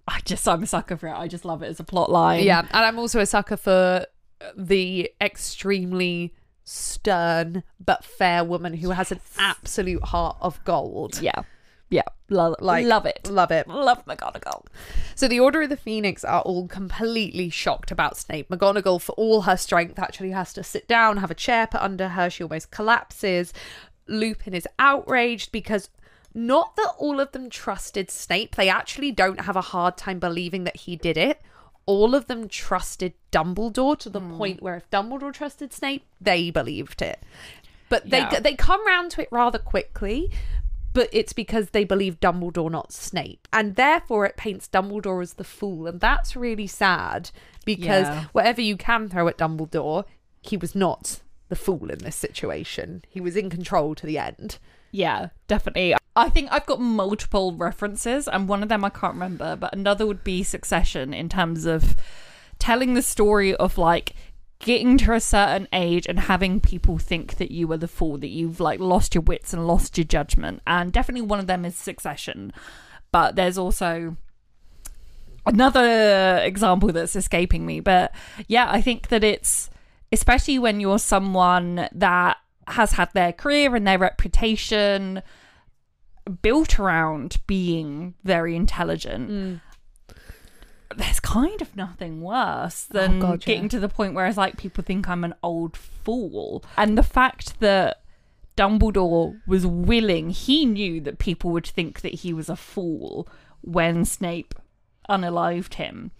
[0.08, 1.14] i just i'm a sucker for it.
[1.14, 2.42] I just love it as a plot line.
[2.44, 4.06] Yeah, and I'm also a sucker for
[4.56, 11.20] the extremely stern but fair woman who has an absolute heart of gold.
[11.20, 11.42] yeah
[11.90, 13.68] yeah love, Like, love it Love it.
[13.68, 14.66] love mcgonagall
[15.14, 18.48] So the Order of the Phoenix are all completely shocked about Snape.
[18.48, 22.08] McGonagall, for all her strength, actually has to sit down, have a chair put under
[22.08, 22.28] her.
[22.30, 23.52] She almost collapses.
[24.08, 25.88] Lupin is outraged because
[26.34, 30.64] not that all of them trusted Snape, they actually don't have a hard time believing
[30.64, 31.40] that he did it.
[31.86, 34.36] All of them trusted Dumbledore to the hmm.
[34.36, 37.20] point where if Dumbledore trusted Snape, they believed it.
[37.88, 38.40] But they Yeah.
[38.40, 40.30] they come round to it rather quickly
[40.94, 43.46] but it's because they believe Dumbledore, not Snape.
[43.52, 45.86] And therefore, it paints Dumbledore as the fool.
[45.86, 47.30] And that's really sad
[47.66, 48.24] because Yeah.
[48.32, 50.04] whatever you can throw at Dumbledore,
[50.40, 53.04] he was not the fool in this situation.
[53.10, 54.58] He was in control to the end.
[54.90, 55.94] Yeah, definitely.
[56.16, 60.06] I think I've got multiple references, and one of them I can't remember, but another
[60.06, 61.96] would be Succession in terms of
[62.60, 64.14] telling the story of like
[64.58, 68.28] getting to a certain age and having people think that you are the fool, that
[68.28, 70.62] you've like lost your wits and lost your judgment.
[70.66, 72.52] And definitely one of them is Succession.
[73.12, 74.16] But there's also
[75.46, 77.80] another example that's escaping me.
[77.80, 78.12] But
[78.48, 79.70] yeah, I think that it's
[80.12, 82.38] especially when you're someone that
[82.68, 85.22] has had their career and their reputation
[86.40, 89.30] built around being very intelligent.
[89.30, 89.60] Mm.
[90.94, 93.54] There's kind of nothing worse oh, than God, yeah.
[93.54, 96.64] getting to the point where it's like people think I'm an old fool.
[96.76, 98.02] And the fact that
[98.56, 103.28] Dumbledore was willing, he knew that people would think that he was a fool
[103.62, 104.54] when Snape
[105.08, 106.12] unalived him.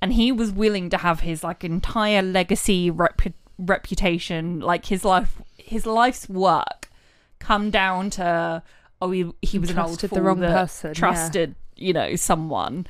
[0.00, 5.40] And he was willing to have his like entire legacy repu- reputation, like his life
[5.56, 6.88] his life's work
[7.38, 8.62] come down to
[9.02, 10.94] oh he, he was an old Trusted the fool wrong that person, yeah.
[10.94, 12.86] trusted, you know, someone.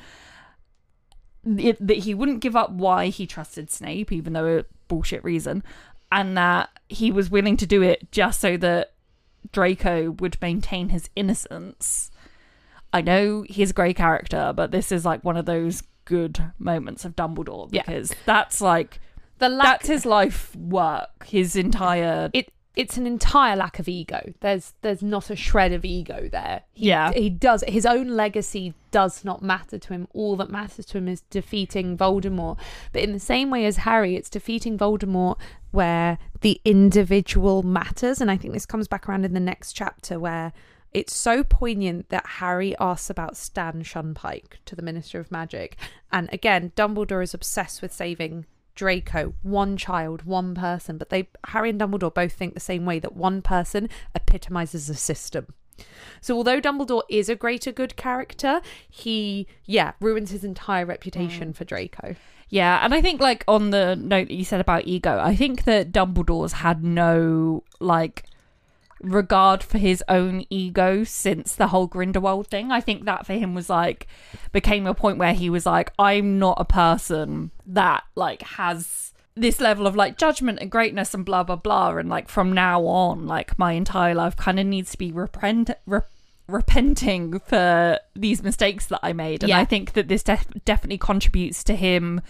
[1.57, 5.63] It, that he wouldn't give up why he trusted Snape, even though a bullshit reason,
[6.11, 8.93] and that he was willing to do it just so that
[9.53, 12.11] Draco would maintain his innocence.
[12.93, 17.05] I know he's a great character, but this is like one of those good moments
[17.05, 17.83] of Dumbledore Yeah.
[17.83, 18.99] because that's like
[19.39, 24.33] The lack that's his life work, his entire it it's an entire lack of ego.
[24.41, 26.63] There's there's not a shred of ego there.
[26.73, 27.13] He, Yeah.
[27.13, 30.07] he does his own legacy does not matter to him.
[30.15, 32.57] All that matters to him is defeating Voldemort.
[32.93, 35.39] But in the same way as Harry, it's defeating Voldemort
[35.73, 38.21] where the individual matters.
[38.21, 40.53] And I think this comes back around in the next chapter where
[40.93, 45.77] it's so poignant that Harry asks about Stan Shunpike to the Minister of Magic.
[46.13, 48.47] And again, Dumbledore is obsessed with saving
[48.79, 53.01] Draco, one child, one person, but they Harry and Dumbledore both think the same way
[53.01, 55.49] that one person epitomizes a system.
[56.21, 61.57] So although Dumbledore is a greater good character, he yeah, ruins his entire reputation mm.
[61.57, 62.15] for Draco.
[62.51, 65.65] Yeah, and I think like on the note that you said about ego, I think
[65.65, 68.27] that Dumbledore's had no like
[69.01, 72.73] regard for his own ego since the whole Grindelwald thing.
[72.73, 74.07] I think that for him was like
[74.53, 79.61] became a point where he was like, I'm not a person that like has this
[79.61, 83.27] level of like judgment and greatness and blah blah blah and like from now on
[83.27, 86.01] like my entire life kind of needs to be repent re-
[86.49, 89.59] repenting for these mistakes that I made and Yeah.
[89.59, 92.21] I think that this def- definitely contributes to him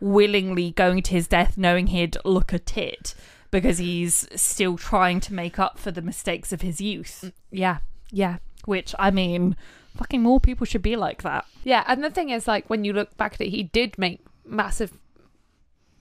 [0.00, 3.14] willingly going to his death knowing he'd look a tit
[3.50, 7.32] because he's still trying to make up for the mistakes of his youth mm.
[7.50, 7.78] Yeah.
[8.10, 8.38] Yeah.
[8.64, 9.56] which I mean
[9.96, 12.92] fucking more people should be like that Yeah, and the thing is, like, when you
[12.92, 14.92] look back at it, he did make massive.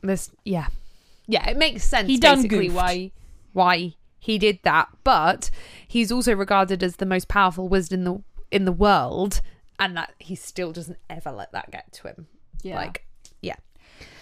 [0.01, 0.67] This, yeah,
[1.27, 2.07] yeah, it makes sense.
[2.07, 2.75] He done basically goofed.
[2.75, 3.11] why
[3.51, 5.49] why he did that, but
[5.87, 9.41] he's also regarded as the most powerful wizard in the in the world,
[9.79, 12.27] and that he still doesn't ever let that get to him.
[12.61, 12.75] Yeah.
[12.75, 13.05] Like,
[13.41, 13.57] yeah,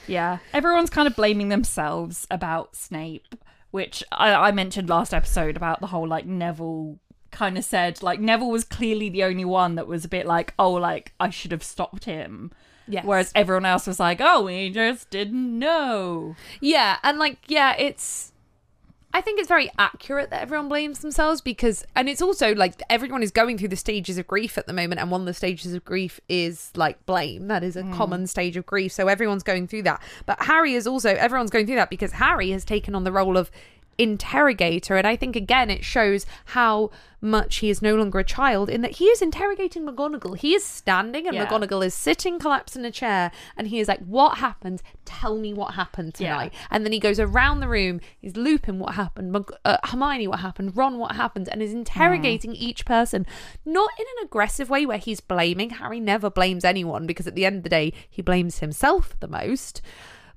[0.08, 3.36] Yeah, everyone's kind of blaming themselves about Snape,
[3.72, 7.00] which I, I mentioned last episode about the whole like Neville
[7.32, 10.54] kind of said like Neville was clearly the only one that was a bit like,
[10.58, 12.52] oh, like I should have stopped him.
[12.88, 13.04] Yes.
[13.04, 16.36] Whereas everyone else was like, oh, we just didn't know.
[16.62, 18.32] Yeah, and like yeah, it's
[19.15, 23.23] I think it's very accurate that everyone blames themselves because and it's also like everyone
[23.23, 25.73] is going through the stages of grief at the moment and one of the stages
[25.73, 27.47] of grief is like blame.
[27.47, 27.93] That is a hmm.
[27.93, 28.91] common stage of grief.
[28.91, 30.01] So everyone's going through that.
[30.25, 33.38] But Harry is also everyone's going through that because Harry has taken on the role
[33.38, 33.51] of
[33.98, 36.90] interrogator and I think again it shows how
[37.22, 40.38] much he is no longer a child in that he is interrogating McGonagall.
[40.38, 41.48] He is standing and Yeah.
[41.48, 44.84] McGonagall is sitting collapsed in a chair and he is like, What happened?
[45.06, 46.34] Tell me what happened Yeah.
[46.34, 46.54] tonight.
[46.70, 50.42] And then he goes around the room, he's looping what happened, Mc- uh, Hermione what
[50.42, 53.26] happened, Ron what happened, and is interrogating each person,
[53.66, 55.72] not in an aggressive way where he's blaming.
[55.72, 59.28] Harry never blames anyone because at the end of the day, he blames himself the
[59.28, 59.82] most,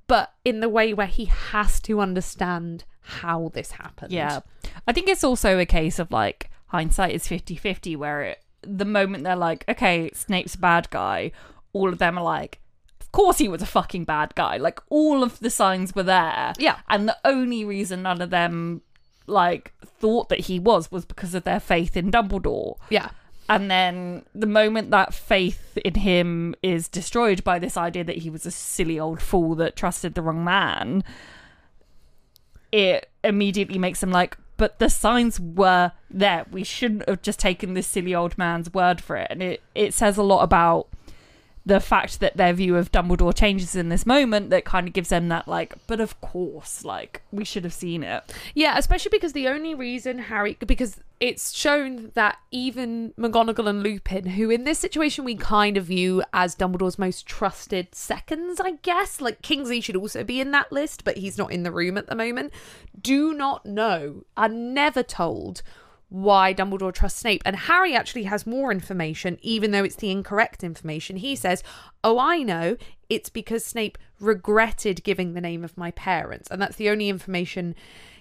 [0.06, 4.12] but in the way where he has to understand how this happened.
[4.12, 4.40] Yeah.
[4.86, 8.84] I think it's also a case of like hindsight is 50 50, where it, the
[8.84, 11.32] moment they're like, okay, Snape's a bad guy,
[11.72, 12.60] all of them are like,
[13.00, 14.58] of course he was a fucking bad guy.
[14.58, 16.52] Like all of the signs were there.
[16.58, 16.78] Yeah.
[16.88, 18.82] And the only reason none of them
[19.26, 22.76] like thought that he was was because of their faith in Dumbledore.
[22.90, 23.10] Yeah.
[23.48, 28.28] And then the moment that faith in him is destroyed by this idea that he
[28.28, 31.02] was a silly old fool that trusted the wrong man,
[32.72, 36.44] it immediately makes them like, but the signs were there.
[36.50, 39.28] We shouldn't have just taken this silly old man's word for it.
[39.30, 40.88] And it, it says a lot about
[41.64, 45.10] the fact that their view of Dumbledore changes in this moment that kind of gives
[45.10, 48.24] them that like, but of course, like we should have seen it.
[48.54, 54.26] Yeah, especially because the only reason Harry, because it's shown that even McGonagall and Lupin,
[54.26, 59.20] who in this situation we kind of view as Dumbledore's most trusted seconds, I guess,
[59.20, 62.06] like Kingsley should also be in that list, but he's not in the room at
[62.06, 62.52] the moment,
[63.00, 65.62] do not know, are never told
[66.08, 67.42] why Dumbledore trusts Snape.
[67.44, 71.16] And Harry actually has more information, even though it's the incorrect information.
[71.16, 71.62] He says,
[72.02, 72.76] Oh, I know.
[73.08, 76.48] It's because Snape regretted giving the name of my parents.
[76.50, 77.74] And that's the only information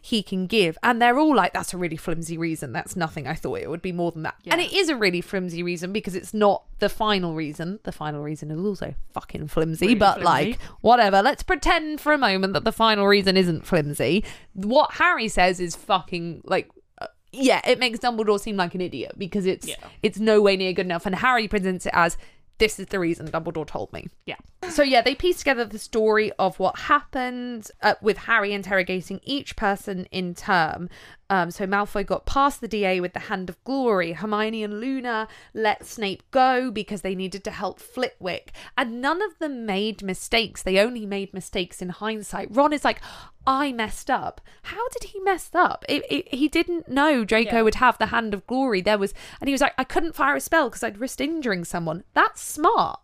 [0.08, 0.78] he can give.
[0.82, 2.72] And they're all like, That's a really flimsy reason.
[2.72, 3.28] That's nothing.
[3.28, 4.36] I thought it would be more than that.
[4.48, 7.80] And it is a really flimsy reason because it's not the final reason.
[7.84, 10.26] The final reason is also fucking flimsy, Really but flimsy.
[10.52, 11.22] like, whatever.
[11.22, 14.24] Let's pretend for a moment that the final reason isn't flimsy.
[14.54, 16.70] What Harry says is fucking like
[17.02, 19.76] uh, yeah, it makes Dumbledore seem like an idiot because it's Yeah.
[20.02, 21.06] it's no way near good enough.
[21.06, 22.18] And Harry presents it as
[22.58, 24.08] this is the reason Dumbledore told me.
[24.26, 24.38] Yeah.
[24.70, 29.56] So yeah, they piece together the story of what happened uh, with Harry interrogating each
[29.56, 30.90] person in turn.
[31.30, 34.14] Um, so Malfoy got past the DA with the Hand of Glory.
[34.14, 39.38] Hermione and Luna let Snape go because they needed to help Flitwick, and none of
[39.40, 40.64] them made mistakes.
[40.64, 42.48] They only made mistakes in hindsight.
[42.52, 43.02] Ron is like,
[43.46, 44.42] I messed up.
[44.64, 45.84] How did he mess up?
[45.90, 47.62] It, it, he didn't know Draco Yeah.
[47.62, 48.82] would have the Hand of Glory.
[48.82, 51.66] There was, and he was like, I couldn't fire a spell because I'd risked injuring
[51.66, 52.04] someone.
[52.14, 53.00] That's smart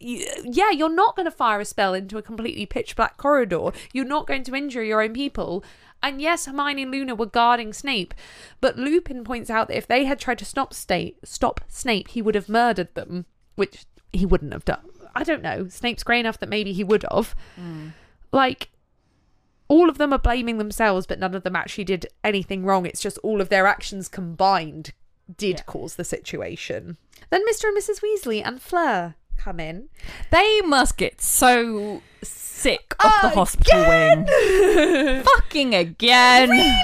[0.00, 3.70] yeah, you're not going to fire a spell into a completely pitch black corridor.
[3.92, 5.64] You're not going to injure your own people.
[6.02, 8.14] And yes, Hermione and Luna were guarding Snape,
[8.60, 12.22] but Lupin points out that if they had tried to stop Snape, stop Snape, he
[12.22, 13.26] would have murdered them,
[13.56, 14.88] which he wouldn't have done.
[15.14, 15.66] I don't know.
[15.68, 17.34] Snape's grey enough that maybe he would have.
[17.56, 17.88] Hmm.
[18.30, 18.68] Like,
[19.68, 22.86] all of them are blaming themselves, but none of them actually did anything wrong.
[22.86, 24.92] It's just all of their actions combined
[25.36, 25.62] did Yeah.
[25.64, 26.98] cause the situation.
[27.30, 27.64] Then Mr.
[27.64, 28.00] and Mrs.
[28.00, 29.88] Weasley and Fleur come in.
[30.30, 32.02] They must get so
[32.56, 35.22] sick of the hospital wing.
[35.36, 36.50] Fucking again.
[36.50, 36.72] Really?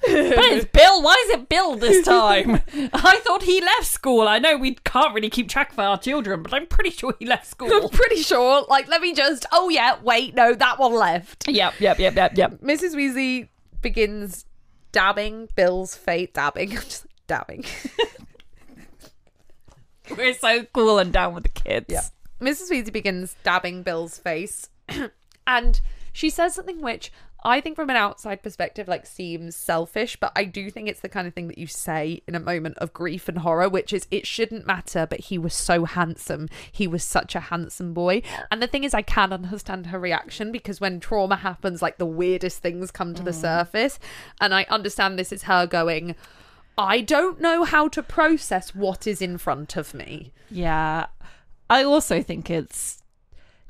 [0.00, 1.02] But it's Bill.
[1.02, 2.60] Why is it Bill this time?
[2.94, 4.28] I thought he left school.
[4.28, 7.26] I know we can't really keep track of our children, but I'm pretty sure he
[7.26, 7.68] left school.
[7.70, 8.64] I'm pretty sure.
[8.70, 9.44] Like, let me just.
[9.50, 11.48] Oh, yeah, wait, no, that one left.
[11.48, 12.60] yep, yep, yep, yep, yep.
[12.60, 12.94] Mrs.
[12.94, 13.48] Weasley
[13.82, 14.44] begins
[14.92, 16.30] dabbing Bill's face.
[16.32, 16.70] Dabbing.
[16.70, 17.64] I'm just dabbing.
[20.16, 21.86] We're so cool and down with the kids.
[21.88, 22.02] Yeah.
[22.40, 22.70] Mrs.
[22.70, 24.70] Weasley begins dabbing Bill's face,
[25.46, 25.80] and
[26.12, 27.12] she says something which
[27.44, 31.08] I think, from an outside perspective, like seems selfish, but I do think it's the
[31.08, 34.08] kind of thing that you say in a moment of grief and horror, which is
[34.10, 36.48] it shouldn't matter, but he was so handsome.
[36.72, 38.22] He was such a handsome boy.
[38.50, 42.06] And the thing is, I can understand her reaction because when trauma happens, like the
[42.06, 43.40] weirdest things come to the mm.
[43.40, 44.00] surface,
[44.40, 46.16] and I understand this is her going.
[46.76, 50.32] I don't know how to process what is in front of me.
[50.50, 51.06] Yeah.
[51.70, 53.02] I also think it's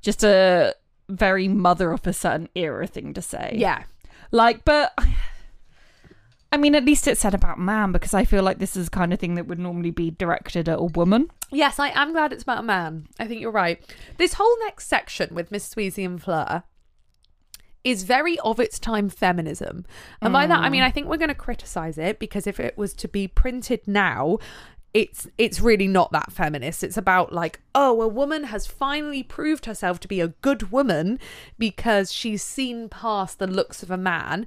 [0.01, 0.75] just a
[1.09, 3.55] very mother of a certain era thing to say.
[3.59, 3.85] Yeah.
[4.31, 4.97] Like, but
[6.53, 8.91] I mean, at least it's said about man because I feel like this is the
[8.91, 11.31] kind of thing that would normally be directed at a woman.
[11.51, 13.07] Yes, I am glad it's about a man.
[13.19, 13.83] I think you're right.
[14.17, 15.75] This whole next section with Mrs.
[15.75, 16.63] Weasley and Fleur
[17.85, 19.85] is very of its time feminism.
[20.21, 20.73] And by that I mm.
[20.73, 23.87] mean I think we're going to criticize it because if it was to be printed
[23.87, 24.39] now,
[24.95, 26.83] it's it's really not that feminist.
[26.83, 31.19] It's about like, oh, a woman has finally proved herself to be a good woman
[31.59, 34.47] because she's seen past the looks of a man.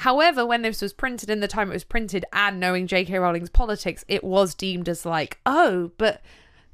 [0.00, 3.18] However, when this was printed in the time it was printed and knowing J.K.
[3.18, 6.20] Rowling's politics, it was deemed as like, oh, but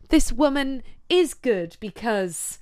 [0.08, 2.58] this woman is good because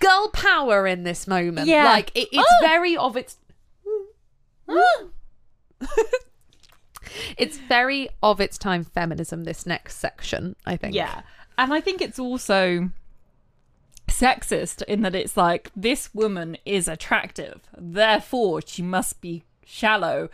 [0.00, 1.68] girl power in this moment.
[1.68, 1.84] Yeah.
[1.84, 2.66] Like, it, it's Oh.
[2.66, 3.36] very of its.
[4.68, 5.10] Mm.
[5.80, 5.88] Mm.
[7.36, 10.94] it's very of its time feminism, this next section, I think.
[10.94, 11.22] Yeah.
[11.56, 12.90] And I think it's also
[14.08, 20.28] sexist in that it's like this woman is attractive, therefore she must be shallow.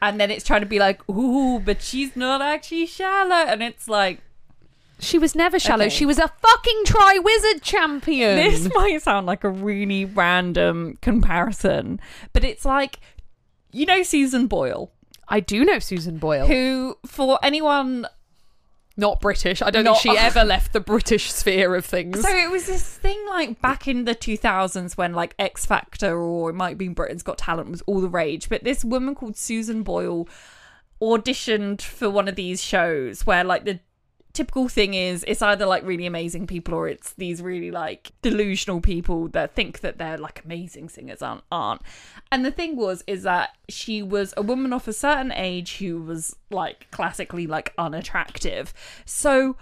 [0.00, 3.36] And then it's trying to be like, ooh, but she's not actually shallow.
[3.36, 4.20] And it's like,
[4.98, 5.84] She was never shallow.
[5.84, 5.94] Okay.
[5.94, 8.34] She was a fucking Triwizard champion.
[8.36, 12.00] this might sound like a really random comparison,
[12.32, 12.98] but it's like,
[13.70, 14.90] you know, Susan Boyle,
[15.32, 16.46] I do know Susan Boyle.
[16.46, 18.06] who, for anyone
[18.96, 19.62] Not British.
[19.62, 22.20] I don't Not- think she ever left the British sphere of things.
[22.20, 26.50] So it was this thing like back in the 2000s when like X Factor or
[26.50, 28.48] it might be Britain's Got Talent was all the rage.
[28.50, 30.28] But this woman called Susan Boyle
[31.00, 33.80] auditioned for one of these shows where like the
[34.32, 38.80] typical thing is it's either like really amazing people or it's these really like delusional
[38.80, 41.82] people that think that they're like amazing singers aren't aren't.
[42.30, 46.02] And the thing was is that she was a woman of a certain age who
[46.02, 48.72] was like classically like unattractive.
[49.04, 49.56] So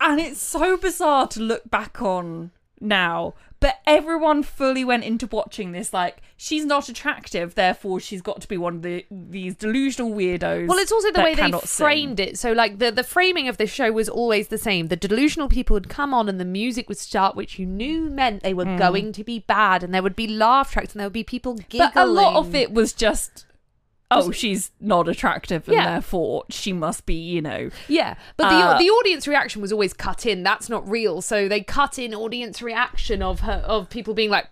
[0.00, 2.50] and it's so bizarre to look back on
[2.80, 8.40] now but everyone fully went into watching this like she's not attractive therefore she's got
[8.40, 11.68] to be one of the these delusional weirdos Well, it's also the way they cannot
[11.68, 11.84] sing.
[11.84, 12.38] framed it.
[12.38, 14.88] So, like the the framing of the show was always the same.
[14.88, 18.42] The delusional people would come on, and the music would start, which you knew meant
[18.42, 18.76] they were hmm.
[18.76, 21.54] going to be bad, and there would be laugh tracks, and there would be people
[21.54, 21.90] giggling.
[21.94, 23.45] but a lot of it was just
[24.10, 25.84] oh she's not attractive and Yeah.
[25.92, 28.14] therefore she must be you know yeah.
[28.36, 30.42] But the Uh, the audience reaction was always cut in.
[30.42, 31.20] That's not real.
[31.22, 34.48] So they cut in audience reaction of her of people being like.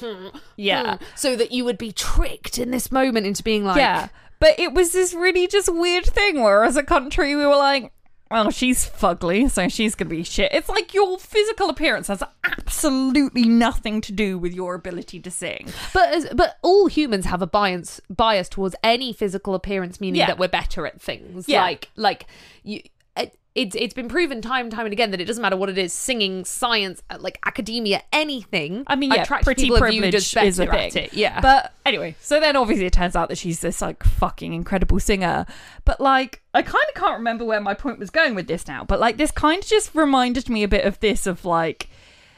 [0.56, 4.08] yeah "Hmm," so that you would be tricked in this moment into being like, yeah
[4.40, 7.92] but it was this really just weird thing where as a country we were like
[8.30, 13.44] well she's fugly so she's gonna be shit it's like your physical appearance has absolutely
[13.44, 17.46] nothing to do with your ability to sing But as, but all humans have a
[17.46, 20.26] bias bias towards any physical appearance, meaning Yeah.
[20.26, 21.48] that we're better at things.
[21.48, 21.62] Yeah.
[21.62, 22.26] Like like
[22.62, 22.82] you.
[23.16, 25.68] It, it's it's been proven time and time and again that it doesn't matter what
[25.68, 30.14] it is singing science uh, like academia anything I mean, yeah, pretty people are viewed
[30.14, 31.04] as privilege is a thing.
[31.04, 31.12] it.
[31.12, 35.00] yeah But anyway, so then obviously it turns out that she's this like fucking incredible
[35.00, 35.46] singer.
[35.84, 38.84] But like, I kind of can't remember where my point was going with this now.
[38.84, 41.88] But like, this kind of just reminded me a bit of this of like,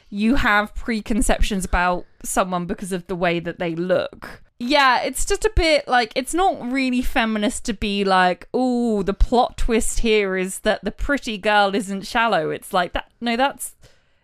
[0.09, 4.43] you have preconceptions about someone because of the way that they look.
[4.63, 9.13] Yeah, it's just a bit like it's not really feminist to be like, oh, the
[9.13, 12.51] plot twist here is that the pretty girl isn't shallow.
[12.51, 13.11] It's like that.
[13.19, 13.73] No, that's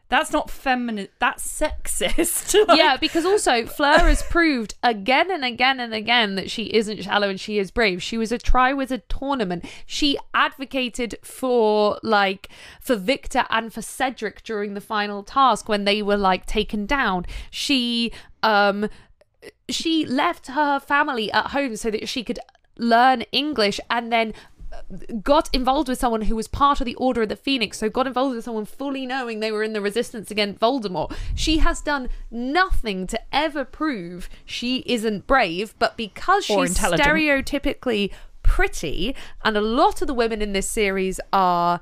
[0.10, 1.10] That's not feminine.
[1.20, 2.56] That's sexist.
[2.68, 7.04] Like, yeah, because also Fleur has proved again and again and again that she isn't
[7.04, 8.04] shallow and she is brave.
[8.04, 9.66] She was a Triwizard tournament.
[9.86, 16.02] She advocated for like for Victor and for Cedric during the final task when they
[16.02, 17.26] were like taken down.
[17.50, 18.12] She
[18.44, 18.90] um
[19.70, 22.40] she left her family at home so that she could
[22.78, 24.34] learn English and then
[24.72, 24.82] uh,
[25.22, 28.08] got involved with someone who was part of the Order of the Phoenix, so got
[28.08, 31.16] involved with someone fully knowing they were in the resistance against Voldemort.
[31.36, 38.12] She has done nothing to ever prove she isn't brave, but because she's stereotypically
[38.44, 41.82] pretty, and a lot of the women in this series are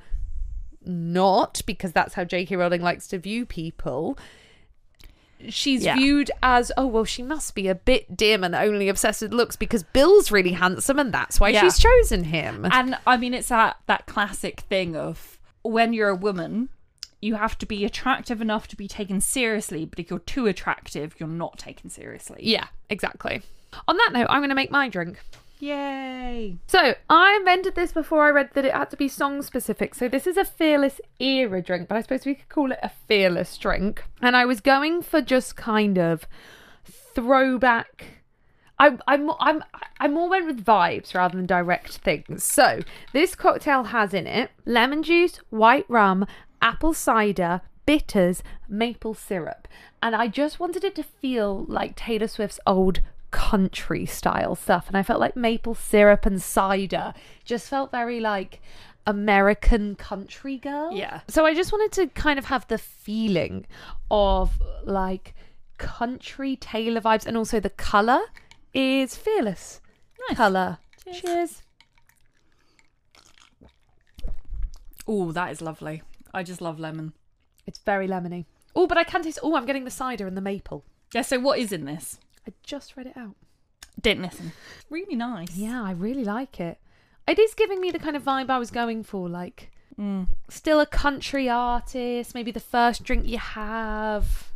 [0.85, 2.55] not, because that's how J.K.
[2.55, 4.17] Rowling likes to view people.
[5.53, 5.95] She's Yeah.
[5.95, 9.55] viewed as, oh, well, she must be a bit dim and only obsessed with looks
[9.55, 11.61] because Bill's really handsome and that's why Yeah.
[11.61, 12.67] she's chosen him.
[12.71, 16.69] And I mean, it's that that classic thing of when you're a woman,
[17.21, 21.15] you have to be attractive enough to be taken seriously, but if you're too attractive,
[21.19, 22.39] you're not taken seriously.
[22.43, 23.41] Yeah, exactly.
[23.87, 25.19] On that note, I'm going to make my drink.
[25.59, 26.57] Yay!
[26.67, 29.95] So, I invented this before I read that it had to be song specific.
[29.95, 32.91] So, this is a Fearless era drink, but I suppose we could call it a
[33.07, 34.03] Fearless drink.
[34.21, 36.27] And I was going for just kind of
[36.83, 38.21] throwback.
[38.77, 39.63] I, I'm, I'm,
[39.99, 42.43] I more went with vibes rather than direct things.
[42.43, 42.81] So,
[43.13, 46.27] this cocktail has in it lemon juice, white rum,
[46.61, 49.67] apple cider, bitters, maple syrup.
[50.03, 52.99] And I just wanted it to feel like Taylor Swift's old
[53.35, 54.87] country style stuff.
[54.87, 57.13] And I felt like maple syrup and cider
[57.43, 58.61] just felt very like
[59.05, 60.93] American country girl.
[60.93, 61.19] Yeah.
[61.27, 63.65] So I just wanted to kind of have the feeling
[64.09, 65.35] of like
[65.77, 68.21] country Taylor vibes and also the colour
[68.73, 69.81] is fearless.
[70.29, 70.37] Nice.
[70.37, 70.77] Colour.
[71.13, 71.61] Cheers.
[75.05, 76.03] Oh, that is lovely.
[76.33, 77.11] I just love lemon.
[77.67, 78.45] It's very lemony.
[78.73, 79.39] Oh, but I can taste.
[79.43, 80.85] Oh, I'm getting the cider and the maple.
[81.13, 81.21] Yeah.
[81.21, 82.17] So what is in this?
[82.47, 83.35] I just read it out.
[84.01, 84.51] Didn't listen.
[84.89, 85.55] Really nice.
[85.55, 86.79] Yeah, I really like it.
[87.27, 90.27] It is giving me the kind of vibe I was going for, like Mm.
[90.49, 94.51] still a country artist, maybe the first drink you have.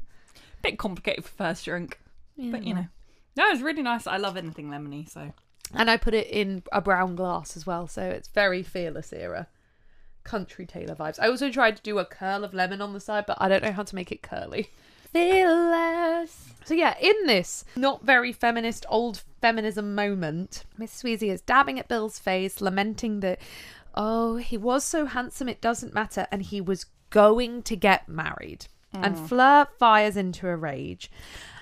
[0.61, 1.97] Bit complicated for first drink,
[2.37, 2.87] but you know.
[3.37, 4.05] No, it's really nice.
[4.05, 5.09] I love anything lemony.
[5.09, 5.31] So
[5.73, 9.47] And I put it in a brown glass as well, so it's very fearless era.
[10.25, 11.19] Country Taylor vibes.
[11.21, 13.63] I also tried to do a curl of lemon on the side, but I don't
[13.63, 14.71] know how to make it curly.
[15.11, 16.53] Fearless.
[16.65, 21.03] So yeah, in this not very feminist old feminism moment, Mrs.
[21.03, 23.39] Weasley is dabbing at Bill's face, lamenting that
[23.95, 28.67] oh, he was so handsome it doesn't matter, and he was going to get married.
[28.93, 29.27] And mm.
[29.27, 31.11] Fleur fires into a rage.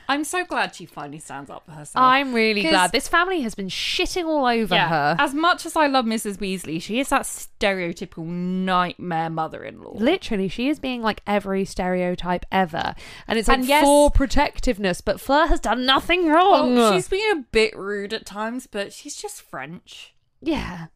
[0.08, 2.02] I'm so glad she finally stands up for herself.
[2.02, 2.92] I'm really glad.
[2.92, 5.16] This family has been shitting all over her.
[5.20, 6.38] As much as I love Mrs.
[6.38, 9.94] Weasley, she is that stereotypical nightmare mother-in-law.
[9.98, 12.96] Literally, she is being like every stereotype ever.
[13.28, 16.76] And it's like And yes- for protectiveness, but Fleur has done nothing wrong.
[16.76, 20.14] Well, she's been a bit rude at times, but she's just French.
[20.42, 20.88] yeah.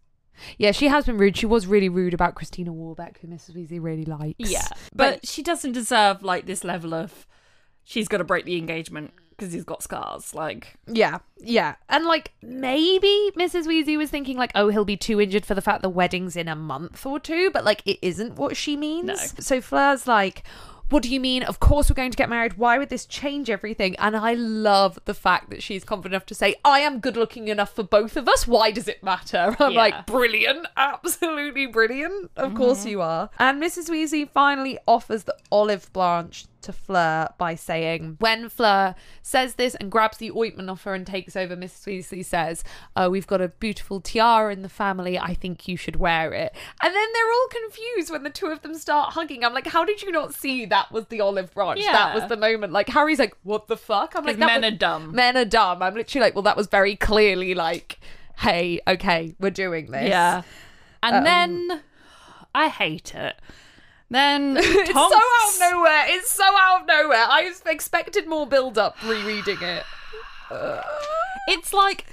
[0.57, 1.37] Yeah, she has been rude.
[1.37, 3.55] She was really rude about Celestina Warbeck, who Mrs.
[3.55, 4.35] Weasley really likes.
[4.39, 7.27] Yeah, but she doesn't deserve like this level of
[7.83, 10.35] she's got to break the engagement because he's got scars.
[10.35, 11.75] Like, Yeah, yeah.
[11.89, 13.65] And like maybe Mrs.
[13.65, 16.47] Weasley was thinking like, oh, he'll be too injured for the fact the wedding's in
[16.47, 19.07] a month or two, but like it isn't what she means.
[19.07, 19.15] No.
[19.15, 20.43] So Fleur's like,
[20.91, 21.41] what do you mean?
[21.43, 22.57] Of course we're going to get married.
[22.57, 23.95] Why would this change everything?
[23.95, 27.47] And I love the fact that she's confident enough to say, I am good looking
[27.47, 28.45] enough for both of us.
[28.45, 29.55] Why does it matter?
[29.59, 29.77] I'm Yeah.
[29.79, 30.67] like, brilliant.
[30.75, 32.31] Absolutely brilliant.
[32.35, 32.89] Of course mm-hmm.
[32.89, 33.29] you are.
[33.39, 33.89] And Mrs.
[33.89, 39.91] Weasley finally offers the olive branch to Fleur by saying, when Fleur says this and
[39.91, 41.85] grabs the ointment off her and takes over, Mrs.
[41.85, 42.63] Weasley says,
[42.95, 45.17] oh, We've got a beautiful tiara in the family.
[45.19, 46.53] I think you should wear it.
[46.83, 49.43] And then they're all confused when the two of them start hugging.
[49.43, 51.81] I'm like, How did you not see that was the olive branch?
[51.83, 52.73] That was the moment.
[52.73, 54.13] Like, Harry's like, What the fuck?
[54.15, 55.11] I'm like, "That men was- are dumb.
[55.15, 55.81] Men are dumb.
[55.81, 57.99] I'm literally like, Well, that was very clearly like,
[58.37, 60.09] Hey, okay, we're doing this.
[60.09, 60.41] Yeah,
[61.03, 61.81] and Um, then
[62.55, 63.35] I hate it.
[64.11, 66.03] Then It's so out of nowhere.
[66.07, 67.25] It's so out of nowhere.
[67.27, 69.83] I expected more build up rereading it.
[71.47, 72.05] It's like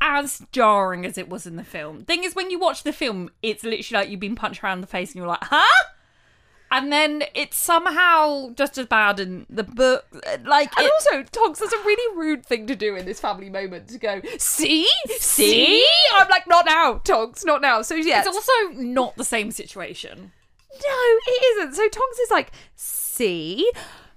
[0.00, 2.04] as jarring as it was in the film.
[2.04, 4.88] Thing is, when you watch the film, it's literally like you've been punched around the
[4.88, 5.84] face and you're like, huh?
[6.72, 10.04] And then it's somehow just as bad in the book.
[10.44, 13.50] Like, And it- also, Tonks, that's a really rude thing to do in this family
[13.50, 14.88] moment to go, see?
[15.18, 15.86] See?
[16.18, 17.82] I'm like, not now, Tonks, not now.
[17.82, 18.18] So, yeah.
[18.18, 20.32] it's also not the same situation.
[20.84, 21.74] No, it isn't.
[21.74, 23.70] So, Tonks is like, see?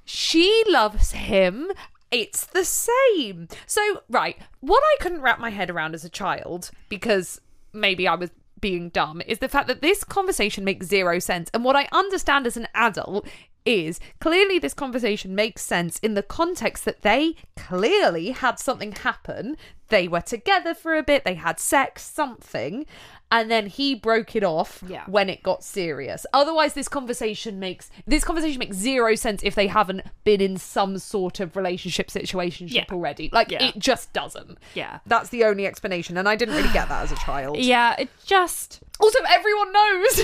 [0.05, 1.72] She loves him.
[2.12, 3.47] It's the same.
[3.68, 7.39] So, right, what I couldn't wrap my head around as a child, because
[7.74, 11.49] maybe I was being dumb, is the fact that this conversation makes zero sense.
[11.53, 13.28] And what I understand as an adult
[13.66, 19.55] is clearly this conversation makes sense in the context that they clearly had something happen.
[19.89, 22.86] They were together for a bit, they had sex, something,
[23.32, 25.03] and then he broke it off Yeah.
[25.07, 26.25] when it got serious.
[26.34, 30.97] Otherwise this conversation makes this conversation makes zero sense if they haven't been in some
[30.97, 32.86] sort of relationship situation Yeah.
[32.91, 33.30] already.
[33.32, 33.63] Like Yeah.
[33.65, 34.57] it just doesn't.
[34.73, 34.99] Yeah.
[35.05, 37.57] That's the only explanation and I didn't really get that as a child.
[37.57, 40.23] Yeah, it just Also, everyone knows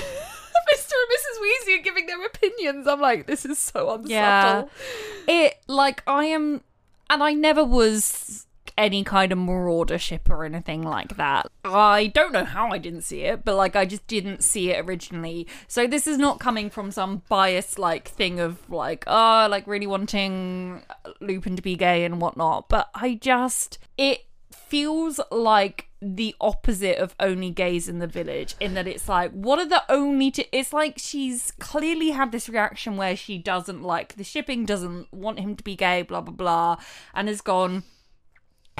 [0.72, 0.92] Mr.
[0.92, 1.42] and Mrs.
[1.42, 2.88] Weasley are giving their opinions.
[2.88, 4.08] I'm like, this is so unsubtle.
[4.10, 4.64] Yeah.
[5.28, 6.62] it like I am
[7.08, 8.45] and I never was
[8.78, 11.50] any kind of marauder ship or anything like that.
[11.64, 14.84] I don't know how I didn't see it, but like I just didn't see it
[14.84, 15.46] originally.
[15.66, 19.86] So this is not coming from some biased like thing of like, oh, like really
[19.86, 20.82] wanting
[21.20, 22.68] Lupin to be gay and whatnot.
[22.68, 28.74] But I just it feels like the opposite of only gays in the village in
[28.74, 32.96] that it's like what are the only t- it's like she's clearly had this reaction
[32.96, 36.76] where she doesn't like the shipping doesn't want him to be gay blah blah blah
[37.14, 37.82] and has gone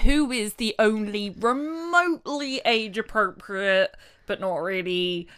[0.03, 3.95] who is the only remotely age appropriate
[4.27, 5.29] but not really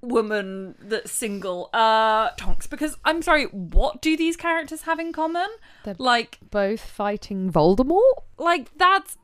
[0.00, 5.46] woman that's single uh tonks because i'm sorry what do these characters have in common
[5.84, 8.00] They're- like Both fighting Voldemort?
[8.36, 9.16] like that's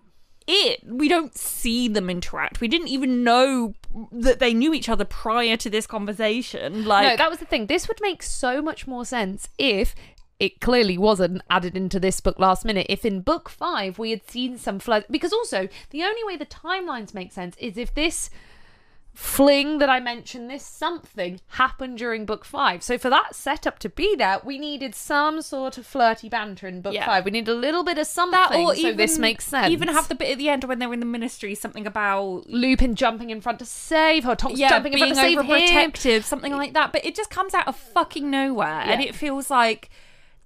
[0.50, 0.80] it.
[0.86, 2.62] We don't see them interact.
[2.62, 3.74] We didn't even know
[4.10, 6.86] that they knew each other prior to this conversation.
[6.86, 7.66] Like no, that was the thing.
[7.66, 9.94] This would make so much more sense if
[10.40, 12.86] it clearly wasn't added into this book last minute.
[12.88, 16.46] If in book five we had seen some flood, because also the only way the
[16.46, 18.30] timelines make sense is if this
[19.14, 22.84] fling that I mentioned, this something happened during book five.
[22.84, 26.82] So for that setup to be there, we needed some sort of flirty banter in
[26.82, 27.04] book Yeah.
[27.06, 27.24] five.
[27.24, 28.38] We need a little bit of something.
[28.38, 29.72] that, or so even this makes sense.
[29.72, 32.94] Even have the bit at the end when they're in the ministry, something about Lupin
[32.94, 35.46] jumping in front to save her, Tonks yeah, jumping in front to save him.
[35.46, 36.92] overprotective, something like that.
[36.92, 39.90] But it just comes out of fucking nowhere, and it feels like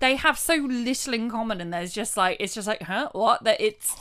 [0.03, 1.61] they have so little in common.
[1.61, 3.45] And there's just like it's just like, huh, what?
[3.45, 3.97] That it's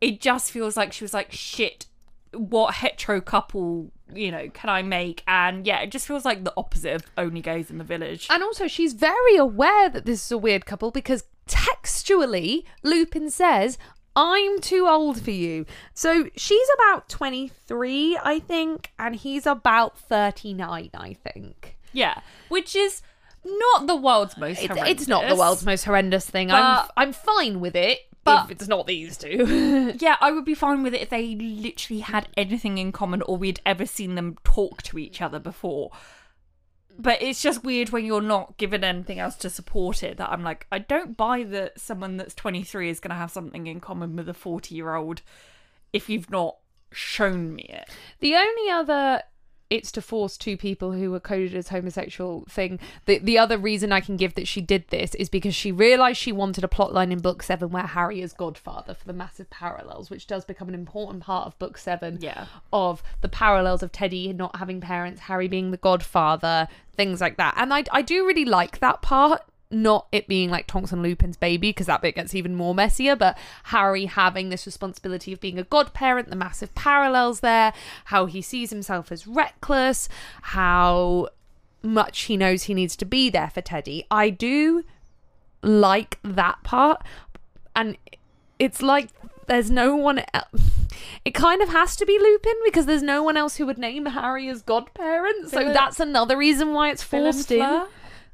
[0.00, 1.86] it just feels like she was like, shit,
[2.32, 5.24] what hetero couple, you know, can I make?
[5.26, 8.26] And yeah, it just feels like the opposite of only gays in the village.
[8.30, 13.78] And also, she's very aware that this is a weird couple because textually, Lupin says,
[14.14, 15.64] I'm too old for you.
[15.94, 21.78] So she's about 23, I think, and he's about 39, I think.
[21.92, 23.00] Yeah, which is
[23.46, 24.58] not the world's most.
[24.58, 24.90] It's, horrendous.
[24.90, 26.50] it's not the world's most horrendous thing.
[26.50, 29.94] I'm, I'm fine with it, but- if it's not these two.
[29.98, 33.36] Yeah, I would be fine with it if they literally had anything in common or
[33.36, 35.90] we'd ever seen them talk to each other before.
[36.98, 40.42] But it's just weird when you're not given anything else to support it that I'm
[40.42, 44.16] like, I don't buy that someone that's 23 is going to have something in common
[44.16, 45.20] with a 40 year old
[45.92, 46.56] if you've not
[46.92, 47.88] shown me it.
[48.20, 49.22] The only other
[49.70, 52.78] it's to force two people who were coded as homosexual thing.
[53.06, 56.18] The the other reason I can give that she did this is because she realised
[56.18, 60.10] she wanted a plotline in book seven where Harry is godfather for the massive parallels,
[60.10, 62.18] which does become an important part of book seven.
[62.20, 62.46] Yeah.
[62.72, 67.54] Of the parallels of Teddy not having parents, Harry being the godfather, things like that.
[67.56, 69.42] And I I do really like that part.
[69.70, 73.16] Not it being like Tonks and Lupin's baby, because that bit gets even more messier,
[73.16, 77.72] but Harry having this responsibility of being a godparent, the massive parallels there,
[78.06, 80.08] how he sees himself as reckless,
[80.42, 81.28] how
[81.82, 84.06] much he knows he needs to be there for Teddy.
[84.10, 84.84] I do
[85.62, 87.02] like that part,
[87.74, 87.96] and
[88.58, 89.08] it's like
[89.48, 90.70] there's no one else.
[91.24, 94.06] It kind of has to be Lupin because there's no one else who would name
[94.06, 95.50] Harry as godparent.
[95.50, 97.86] So that's another reason why it's forced in.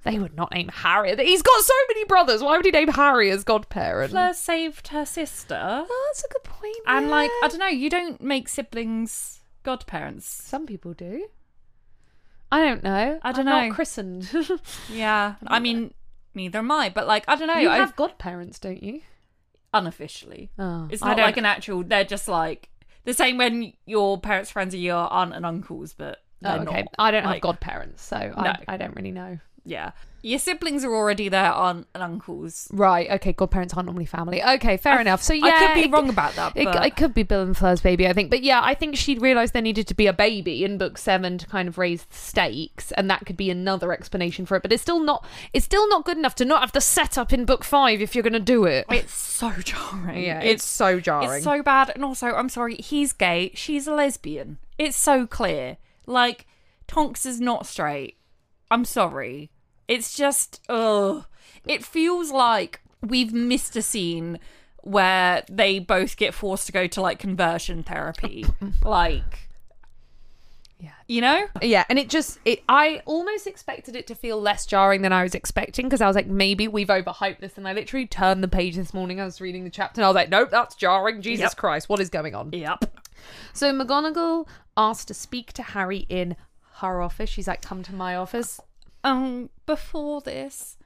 [0.05, 1.14] They would not name Harry.
[1.16, 2.42] He's got so many brothers.
[2.42, 4.11] Why would he name Harry as godparent?
[4.11, 5.59] Fleur saved her sister.
[5.88, 6.76] Oh, that's a good point.
[6.86, 7.30] And like.
[7.42, 10.26] I don't know, you don't make siblings godparents.
[10.26, 11.26] some people do.
[12.50, 13.18] I don't know.
[13.22, 13.66] I don't I'm know.
[13.68, 14.28] Not christened.
[14.90, 15.36] Yeah.
[15.46, 15.94] I mean,
[16.34, 17.55] neither am I, but like, I don't know.
[17.59, 19.00] you I have godparents, don't you?
[19.74, 20.50] unofficially.
[20.59, 21.82] Oh, It's not like an actual.
[21.82, 22.68] They're just like
[23.05, 26.82] the same when your parents' friends are your aunt and uncles, but Oh, okay.
[26.82, 26.84] not.
[26.98, 28.42] I don't Like, have godparents, so No.
[28.42, 29.38] I, I don't really know.
[29.65, 29.93] Yeah,
[30.23, 32.69] your siblings are already their aunt and uncles.
[32.73, 33.11] Right.
[33.11, 33.33] Okay.
[33.33, 34.43] Godparents aren't normally family.
[34.43, 34.77] Okay.
[34.77, 35.23] Fair enough.
[35.23, 37.43] So yeah, I could be it- wrong about that, It, but it could be Bill
[37.43, 38.31] and Fleur's baby, I think.
[38.31, 41.39] But yeah, I think she realised there needed to be a baby in book seven
[41.39, 44.63] to kind of raise the stakes, and that could be another explanation for it.
[44.63, 45.25] But it's still not.
[45.53, 48.23] It's still not good enough to not have the setup in book five if you're
[48.25, 48.87] going to do it.
[48.91, 50.23] it's so jarring.
[50.25, 51.31] Yeah, it's, so jarring.
[51.37, 53.53] It's so bad, and also, I'm sorry, he's gay.
[53.55, 54.59] She's a lesbian.
[54.79, 55.77] It's so clear.
[56.07, 56.47] Like
[56.89, 58.17] Tonks is not straight.
[58.73, 59.51] I'm sorry.
[59.87, 61.27] It's just, ugh.
[61.66, 64.39] It feels like we've missed a scene
[64.79, 68.45] where they both get forced to go to like conversion therapy.
[68.83, 69.49] like,
[70.79, 70.91] Yeah.
[71.07, 71.47] You know?
[71.61, 75.23] Yeah, and it just it I almost expected it to feel less jarring than I
[75.23, 78.49] was expecting because I was like maybe we've overhyped this and I literally turned the
[78.49, 81.20] page this morning I was reading the chapter and I was like nope that's jarring
[81.23, 81.57] Jesus Yep.
[81.57, 82.85] Christ what is going on Yep.
[83.53, 86.35] So McGonagall asked to speak to Harry in
[86.83, 88.61] her office she's like come to my office
[89.05, 90.76] Um, before this,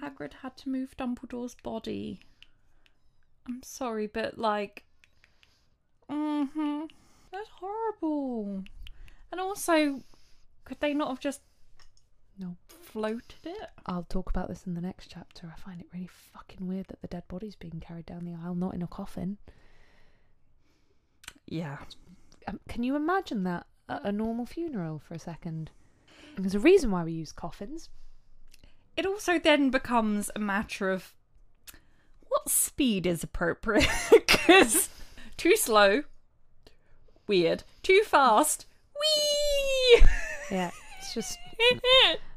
[0.00, 2.20] Hagrid had to move Dumbledore's body.
[3.46, 4.84] I'm sorry, but like,
[6.10, 6.84] mm-hmm,
[7.30, 8.64] that's horrible.
[9.30, 10.00] And also,
[10.64, 11.42] could they not have just
[12.38, 12.56] No.
[12.68, 13.68] floated it?
[13.84, 17.02] I'll talk about this in the next chapter I find it really fucking weird that
[17.02, 19.36] the dead body's being carried down the aisle not in a coffin
[21.46, 21.78] Yeah.
[22.48, 25.70] um, can you imagine that at a normal funeral for a second
[26.38, 27.90] there's a reason why we use coffins
[28.96, 31.12] It also then becomes a matter of
[32.28, 33.88] what speed is appropriate.
[34.10, 34.88] Because
[35.36, 36.02] too slow,
[37.26, 37.62] weird.
[37.82, 38.66] Too fast,
[38.98, 40.02] wee.
[40.50, 41.38] yeah it's just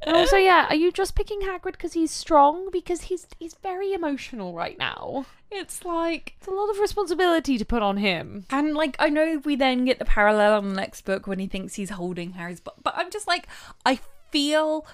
[0.06, 2.70] And also, yeah, are you just picking Hagrid because he's strong?
[2.72, 5.26] Because he's he's very emotional right now.
[5.52, 8.46] it's like It's a lot of responsibility to put on him.
[8.50, 11.48] And like I know we then get the parallel on the next book when he
[11.48, 13.48] thinks he's holding Harry's butt, but I'm just like
[13.86, 14.00] I
[14.32, 14.86] feel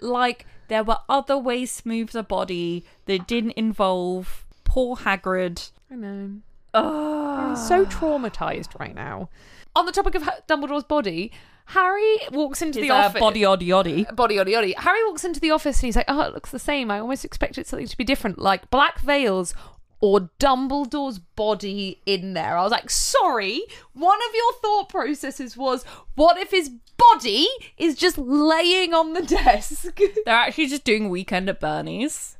[0.00, 5.70] like there were other ways to move the body that didn't involve poor Hagrid.
[5.90, 6.30] I know.
[6.74, 7.50] Ugh.
[7.50, 9.28] He's so traumatized right now.
[9.74, 11.32] On the topic of Dumbledore's body,
[11.70, 13.20] Harry walks into His, the uh, office.
[13.20, 14.04] body oddy oddy.
[14.12, 14.74] body oddy oddy.
[14.76, 16.90] Harry walks into the office and he's like, "Oh, it looks the same.
[16.90, 19.54] I almost expected something to be different, like black veils."
[20.02, 22.56] Or Dumbledore's body in there.
[22.56, 23.60] I was like, sorry,
[23.92, 27.46] one of your thought processes was, what if his body
[27.76, 29.98] is just laying on the desk?
[30.24, 32.38] They're actually just doing weekend at Bernie's.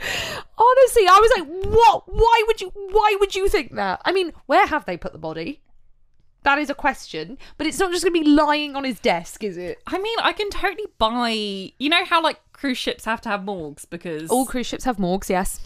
[0.00, 2.02] Honestly, I was like, what?
[2.12, 2.72] Why would you?
[2.74, 4.00] Why would you think that?
[4.04, 5.60] I mean, where have they put the body?
[6.44, 9.42] That is a question, but it's not just going to be lying on his desk,
[9.42, 9.82] is it?
[9.86, 11.30] I mean, I can totally buy.
[11.78, 14.98] You know how like cruise ships have to have morgues because All cruise ships have
[14.98, 15.60] morgues, yes.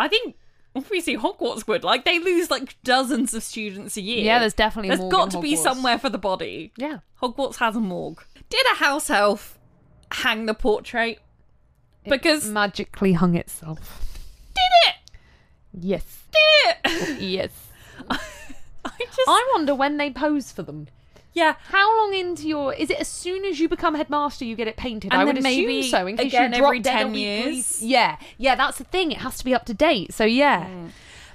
[0.00, 0.36] I think
[0.76, 4.24] obviously Hogwarts would like they lose like dozens of students a year.
[4.24, 5.58] Yeah, there's definitely a there's morgue got in to be Hogwarts.
[5.62, 6.72] somewhere for the body.
[6.76, 6.98] Yeah.
[7.22, 8.22] Hogwarts has a morgue.
[8.50, 9.58] Did a house elf
[10.12, 11.20] hang the portrait?
[12.04, 14.04] Because magically hung itself.
[14.54, 14.94] did it?
[15.72, 16.22] Yes.
[16.32, 17.20] Did it?
[17.20, 17.50] Yes.
[19.00, 20.88] I just I wonder when they pose for them.
[21.34, 21.54] yeah.
[21.70, 24.76] How long into your is it as soon as you become headmaster you get it
[24.76, 25.12] painted?
[25.12, 26.06] And I would then assume maybe so.
[26.06, 27.82] In case again you drop every 10 years.
[27.82, 29.12] Yeah, yeah, that's the thing.
[29.12, 30.12] It has to be up to date.
[30.14, 30.90] So yeah, mm.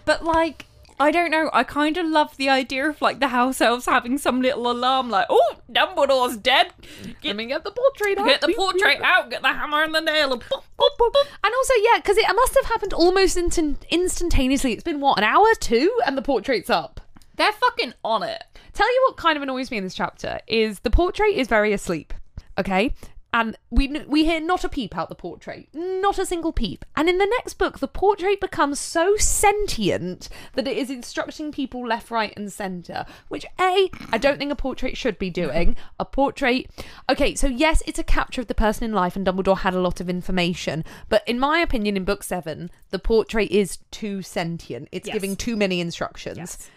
[0.05, 0.65] But like
[0.99, 1.49] I don't know.
[1.51, 5.09] I kind of love the idea of like the house elves having some little alarm,
[5.09, 6.67] like, "Oh, Dumbledore's dead.
[7.03, 8.19] let Get, me get the portrait.
[8.19, 8.27] out.
[8.27, 9.31] get the portrait out.
[9.31, 11.15] Get the hammer and the nail." And boop, Boop, boop.
[11.43, 14.73] And also, yeah, because it must have happened almost instant- instantaneously.
[14.73, 17.01] It's been what an hour, two, and the portrait's up.
[17.35, 18.43] They're fucking on it.
[18.73, 21.73] Tell you what kind of annoys me in this chapter is the portrait is very
[21.73, 22.13] asleep.
[22.57, 22.93] Okay.
[23.35, 26.85] And we we hear not a peep out the portrait, not a single peep.
[26.95, 31.87] And in the next book, the portrait becomes so sentient that it is instructing people
[31.87, 33.07] left, right, and centre.
[33.29, 35.75] Which a I don't think a portrait should be doing.
[35.99, 36.69] A portrait,
[37.09, 37.33] okay.
[37.33, 39.99] So yes, it's a capture of the person in life, and Dumbledore had a lot
[39.99, 40.83] of information.
[41.09, 44.89] But in my opinion, in book seven, the portrait is too sentient.
[44.91, 45.13] It's Yes.
[45.15, 46.69] giving too many instructions.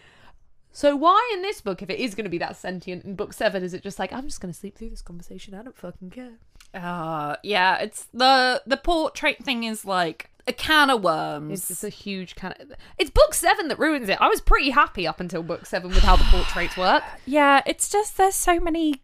[0.77, 3.33] So why in this book, if it is going to be that sentient in book
[3.33, 5.55] seven, is it just like I'm just going to sleep through this conversation?
[5.55, 6.33] I don't fucking care.
[6.74, 7.79] Uh, yeah.
[7.79, 11.51] It's the the portrait thing is like a can of worms.
[11.51, 12.53] It's just a huge can.
[12.61, 12.72] of.
[12.99, 14.20] It's book seven that ruins it.
[14.20, 17.03] I was pretty happy up until book seven with how the portraits work.
[17.24, 19.01] Yeah, it's just there's so many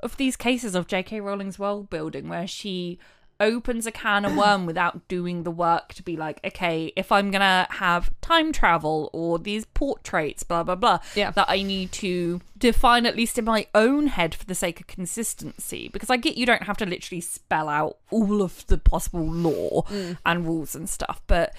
[0.00, 1.22] of these cases of J.K.
[1.22, 2.98] Rowling's world building where she
[3.40, 7.30] opens a can of worm without doing the work to be like, okay, if I'm
[7.30, 11.30] gonna have time travel or these portraits, blah blah blah, Yeah.
[11.32, 14.86] that I need to define at least in my own head for the sake of
[14.86, 15.88] consistency.
[15.88, 19.82] Because I get you don't have to literally spell out all of the possible law
[19.82, 20.18] mm.
[20.26, 21.54] and rules and stuff, but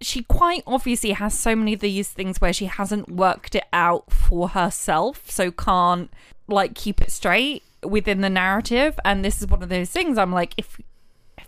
[0.00, 4.12] she quite obviously has so many of these things where she hasn't worked it out
[4.12, 6.10] for herself, so can't
[6.46, 8.98] like keep it straight within the narrative.
[9.04, 10.80] And this is one of those things I'm like, if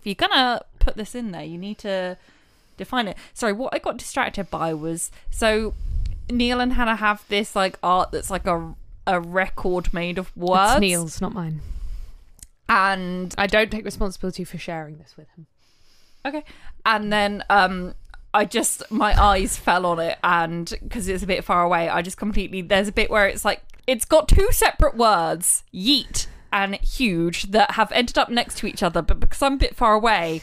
[0.00, 2.16] if you're gonna put this in there, you need to
[2.76, 3.16] define it.
[3.34, 5.74] Sorry, what I got distracted by was so
[6.30, 8.74] Neil and Hannah have this like art that's like a
[9.06, 10.72] a record made of words.
[10.72, 11.60] It's Neil's, not mine.
[12.68, 15.46] and I don't take responsibility for sharing this with him.
[16.24, 16.44] Okay.
[16.86, 17.94] And then um
[18.32, 22.00] I just my eyes fell on it and because it's a bit far away, I
[22.02, 26.74] just completely there's a bit where it's like it's got two separate words, yeet and
[26.76, 29.94] huge that have ended up next to each other, but because I'm a bit far
[29.94, 30.42] away,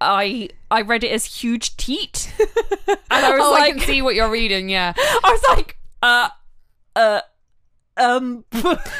[0.00, 2.32] I I read it as huge teat.
[2.88, 4.68] and I was Oh, I like can see what you're reading.
[4.68, 4.92] Yeah.
[4.98, 6.28] I was like, uh
[6.96, 7.20] uh
[7.96, 8.44] Um,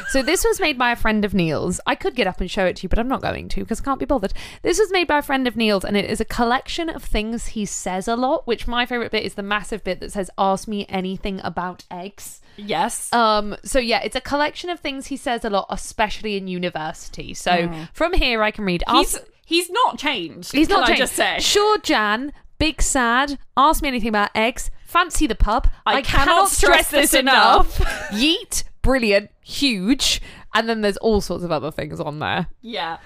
[0.09, 1.81] So this was made by a friend of Neil's.
[1.87, 3.81] I could get up and show it to you, but I'm not going to because
[3.81, 4.35] I can't be bothered.
[4.63, 7.49] This was made by a friend of Neil's, and it is a collection of things
[7.49, 8.47] he says a lot.
[8.47, 12.41] Which my favorite bit is the massive bit that says "Ask me anything about eggs."
[12.67, 13.13] Yes.
[13.13, 17.35] Um, so yeah, it's a collection of things he says a lot, especially in university.
[17.35, 18.83] So from here, I can read.
[18.91, 20.53] he's Ask, he's not changed.
[20.53, 21.01] he's not I changed.
[21.01, 21.39] just say.
[21.41, 22.33] Sure, Jan.
[22.59, 23.39] Big sad.
[23.57, 24.71] Ask me anything about eggs.
[24.85, 25.69] Fancy the pub.
[25.87, 27.79] I cannot stress this enough.
[28.11, 28.65] Yeet.
[28.83, 29.31] Brilliant.
[29.43, 30.21] Huge.
[30.55, 32.49] And then there's all sorts of other things on there.
[32.61, 32.99] Yeah,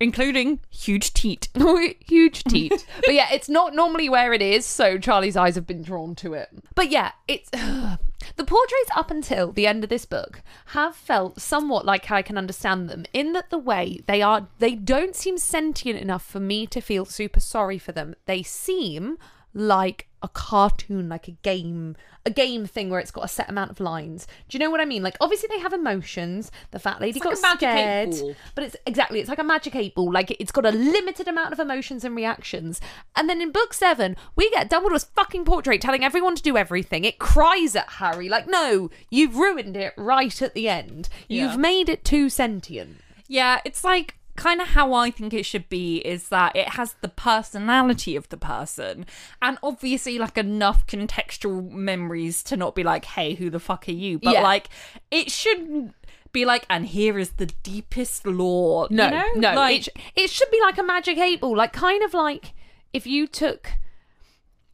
[0.00, 1.48] including huge teat.
[2.06, 2.86] Huge teat.
[3.04, 6.34] but yeah, it's not normally where it is, so Charlie's eyes have been drawn to
[6.34, 6.48] it.
[6.74, 7.50] But yeah, it's.
[8.36, 12.22] the portraits up until the end of this book have felt somewhat like how I
[12.22, 16.40] can understand them, in that the way they are, they don't seem sentient enough for
[16.40, 18.14] me to feel super sorry for them.
[18.26, 19.18] They seem
[19.54, 21.96] like a cartoon, like a game,
[22.26, 24.26] a game thing where it's got a set amount of lines.
[24.48, 25.02] Do you know what I mean?
[25.02, 26.50] Like, obviously they have emotions.
[26.72, 29.44] The fat lady like got a magic eight scared, but it's exactly it's like a
[29.44, 30.12] magic eight ball.
[30.12, 32.80] Like it's got a limited amount of emotions and reactions.
[33.16, 37.04] And then in book seven, we get Dumbledore's fucking portrait telling everyone to do everything.
[37.04, 41.08] It cries at Harry like, "No, you've ruined it right at the end.
[41.28, 41.44] Yeah.
[41.44, 45.68] You've made it too sentient." Yeah, it's like kind of how I think it should
[45.68, 49.04] be is that it has the personality of the person
[49.42, 53.92] and obviously like enough contextual memories to not be like, hey, who the fuck are
[53.92, 54.18] you?
[54.18, 54.42] But Yeah.
[54.42, 54.68] like,
[55.10, 55.94] it shouldn't
[56.32, 58.88] be like, and here is the deepest lore.
[58.90, 59.24] No, you know?
[59.36, 62.14] no, like, it, sh- it should be like a magic eight ball, like kind of
[62.14, 62.52] like
[62.92, 63.72] if you took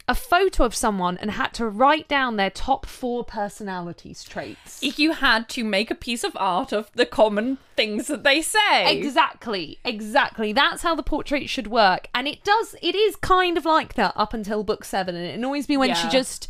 [0.09, 4.81] a photo of someone and had to write down their top four personalities traits.
[4.83, 8.41] if you had to make a piece of art of the common things that they
[8.41, 8.97] say.
[8.97, 10.53] Exactly, exactly.
[10.53, 12.09] That's how the portrait should work.
[12.15, 15.17] And it does, it is kind of like that up until book seven.
[15.17, 16.49] And it annoys me when she just.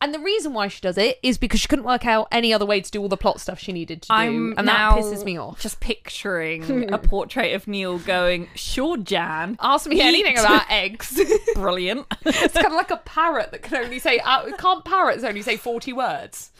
[0.00, 2.66] And the reason why she does it is because she couldn't work out any other
[2.66, 4.14] way to do all the plot stuff she needed to do.
[4.14, 5.60] I'm and now that pisses me off.
[5.60, 11.18] Just picturing a portrait of Neil going, "Sure, Jan, Ask me anything about eggs.
[11.54, 15.42] brilliant." it's kind of like a parrot that can only say, uh, can't parrots only
[15.42, 16.50] say 40 words?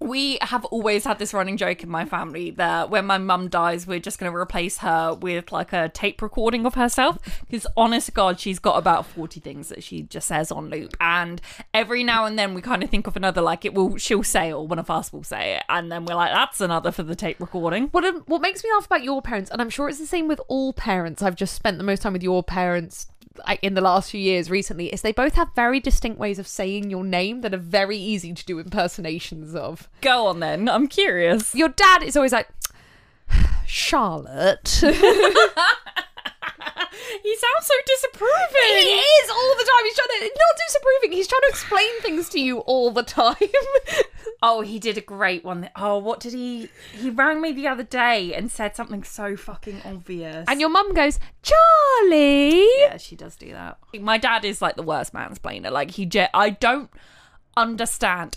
[0.00, 3.86] We have always had this running joke in my family that when my mum dies,
[3.86, 7.18] we're just going to replace her with like a tape recording of herself.
[7.46, 10.96] Because honest God, she's got about 40 things that she just says on loop.
[11.00, 11.40] And
[11.72, 14.52] every now and then we kind of think of another, like it will, she'll say,
[14.52, 15.62] or one of us will say it.
[15.68, 17.84] And then we're like, that's another for the tape recording.
[17.88, 20.40] What, what makes me laugh about your parents, and I'm sure it's the same with
[20.48, 23.06] all parents, I've just spent the most time with your parents
[23.62, 26.90] in the last few years recently, is they both have very distinct ways of saying
[26.90, 29.88] your name that are very easy to do impersonations of.
[30.00, 30.68] Go on then.
[30.68, 31.54] I'm curious.
[31.54, 32.48] Your dad is always like,
[33.66, 34.82] Charlotte.
[37.24, 38.86] He sounds so disapproving.
[38.86, 39.84] he is all the time.
[39.86, 43.34] He's trying to, not disapproving, he's trying to explain things to you all the time.
[44.46, 45.70] Oh, he did a great one.
[45.74, 46.68] Oh, what did he?
[46.92, 50.44] He rang me the other day and said something so fucking obvious.
[50.48, 52.66] and your mum goes, Charlie.
[52.80, 53.78] yeah, she does do that.
[53.98, 55.70] My dad is like the worst mansplainer.
[55.70, 56.90] Like he, je- I don't
[57.56, 58.36] understand.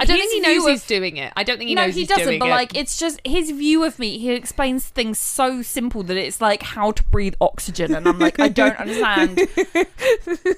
[0.00, 1.32] I don't His think he knows view he's doing it.
[1.36, 2.38] I don't think he knows no, knows he doesn't.
[2.38, 2.50] But it.
[2.50, 4.18] like, it's just his view of me.
[4.18, 8.38] He explains things so simple that it's like how to breathe oxygen, and I'm like,
[8.38, 9.48] I don't understand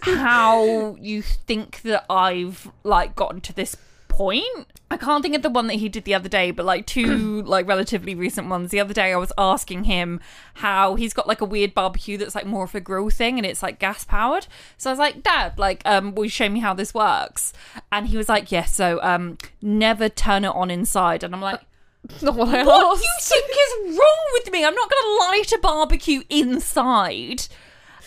[0.03, 3.77] how you think that I've like gotten to this
[4.11, 4.45] point.
[4.91, 7.43] I can't think of the one that he did the other day, but like two
[7.47, 8.71] like relatively recent ones.
[8.71, 10.21] The other day I was asking him
[10.55, 13.47] how he's got like a weird barbecue that's like more of a grill thing and
[13.47, 14.47] it's like gas powered.
[14.77, 17.53] So I was like, Dad, like, um, will you show me how this works?
[17.93, 21.23] And he was like, Yes, so um never turn it on inside.
[21.23, 21.61] And I'm like,
[22.23, 23.05] not what I What asked.
[23.05, 24.65] you think is wrong with me?
[24.65, 27.47] I'm not gonna light a barbecue inside.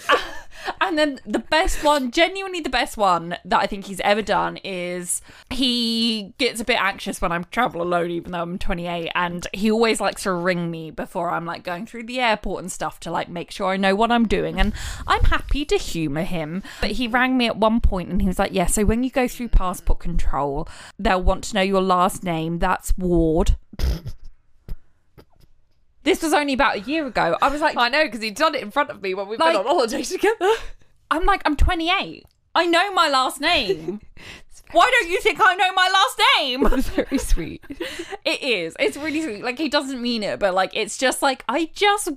[0.82, 4.58] And then the best one, genuinely the best one that I think he's ever done
[4.58, 9.48] is he gets a bit anxious when I travel alone, even though I'm 28, and
[9.54, 13.00] he always likes to ring me before I'm like going through the airport and stuff
[13.02, 14.60] to like make sure I know what I'm doing.
[14.60, 14.74] And
[15.08, 16.64] I'm happy to humour him.
[16.82, 19.10] But he rang me at one point and he was like, Yeah, so when you
[19.10, 20.68] go through passport control,
[21.00, 22.60] they'll want to know your last name.
[22.60, 23.56] That's Ward.
[26.04, 27.38] This was only about a year ago.
[27.42, 29.40] I was like, I know because he'd done it in front of me when we've
[29.40, 30.50] Like- been on holiday together.
[31.12, 32.26] I'm like, I'm 28.
[32.56, 34.02] I know my last name.
[34.72, 36.82] Why don't you think I know my last name?
[37.06, 37.64] Very sweet.
[38.26, 38.76] It is.
[38.80, 39.44] It's really sweet.
[39.44, 42.10] Like he doesn't mean it, but like it's just like I just.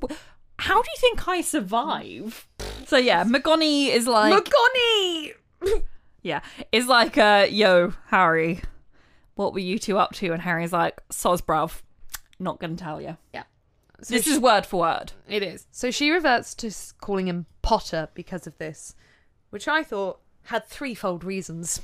[0.59, 2.49] How do you think I survive?
[2.87, 5.83] So yeah, McGonaghy is like McGonaghy.
[6.23, 6.41] yeah,
[6.73, 8.63] is like uh yo Harry,
[9.35, 10.33] what were you two up to?
[10.33, 11.83] And Harry's like, soz bruv,
[12.39, 13.19] not gonna tell you.
[13.35, 13.43] Yeah.
[14.03, 15.13] So This she- is word for word.
[15.29, 15.67] It is.
[15.71, 16.71] So she reverts to
[17.01, 18.95] calling him Potter because of this,
[19.51, 21.81] which I thought had threefold reasons.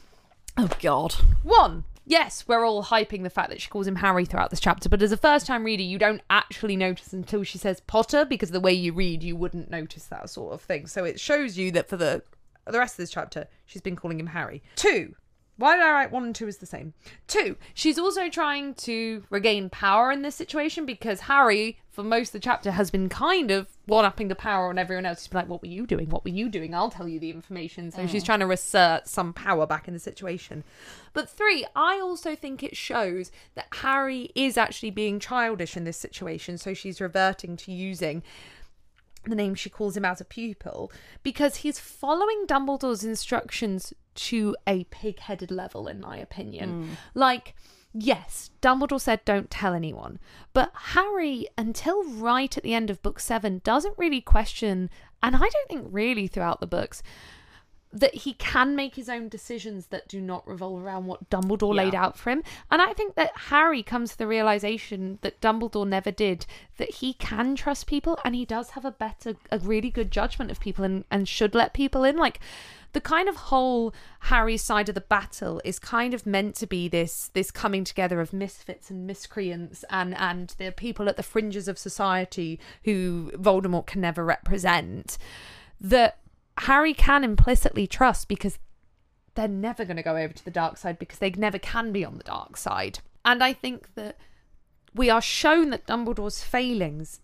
[0.57, 1.15] Oh god.
[1.43, 4.89] One, yes, we're all hyping the fact that she calls him Harry throughout this chapter,
[4.89, 8.51] but as a first time reader, you don't actually notice until she says Potter because
[8.51, 10.87] the way you read, you wouldn't notice that sort of thing.
[10.87, 12.23] So it shows you that for the
[12.67, 14.63] the rest of this chapter, she's been calling him Harry.
[14.77, 15.17] Two,
[15.57, 16.95] why did I write one and two is the same?
[17.27, 22.32] Two, she's also trying to regain power in this situation because Harry, for most of
[22.32, 25.20] the chapter, has been kind of one upping the power on everyone else.
[25.20, 26.09] She's been like, What were you doing?
[26.09, 26.74] What were you doing?
[26.74, 27.90] I'll tell you the information.
[27.90, 28.26] So she's mm.
[28.26, 30.64] trying to assert some power back in the situation.
[31.12, 35.99] But three, I also think it shows that Harry is actually being childish in this
[35.99, 36.57] situation.
[36.57, 38.22] So she's reverting to using
[39.24, 40.90] the name she calls him as a pupil
[41.22, 46.84] because he's following Dumbledore's instructions to a pig headed level, in my opinion.
[46.84, 46.88] Mm.
[47.14, 47.55] Like,
[47.93, 50.18] yes, Dumbledore said don't tell anyone,
[50.53, 54.90] but Harry, until right at the end of book seven, doesn't really question,
[55.22, 57.03] and I don't think really throughout the books.
[57.93, 61.95] That he can make his own decisions that do not revolve around what Dumbledore laid
[61.95, 62.43] out for him.
[62.70, 66.47] And I think that Harry comes to the realization that Dumbledore never did,
[66.78, 70.51] that he can trust people and he does have a better, a really good judgment
[70.51, 72.16] of people and, and should let people in.
[72.16, 72.40] Like,
[72.93, 76.88] the kind of whole Harry's side of the battle is kind of meant to be
[76.88, 81.68] this this coming together of misfits and miscreants and and the people at the fringes
[81.68, 85.18] of society who Voldemort can never represent
[85.80, 86.18] that
[86.59, 88.59] Harry can implicitly trust because
[89.35, 92.05] they're never going to go over to the dark side because they never can be
[92.05, 92.99] on the dark side.
[93.25, 94.19] And I think that
[94.95, 97.21] we are shown that Dumbledore's failings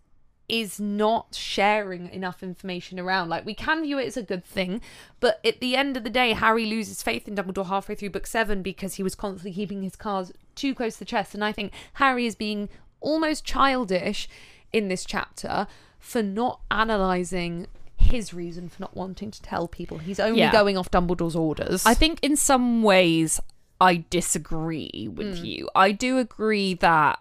[0.48, 3.28] is not sharing enough information around.
[3.28, 4.80] Like we can view it as a good thing,
[5.20, 8.26] but at the end of the day, Harry loses faith in Dumbledore halfway through book
[8.26, 11.34] seven because he was constantly keeping his cards too close to the chest.
[11.34, 12.70] And I think Harry is being
[13.00, 14.28] almost childish
[14.72, 15.66] in this chapter
[15.98, 17.66] for not analysing
[17.98, 19.98] his reason for not wanting to tell people.
[19.98, 20.52] He's only Yeah.
[20.52, 21.84] going off Dumbledore's orders.
[21.84, 23.40] I think in some ways
[23.80, 25.44] I disagree with hmm.
[25.44, 25.70] you.
[25.74, 27.20] I do agree that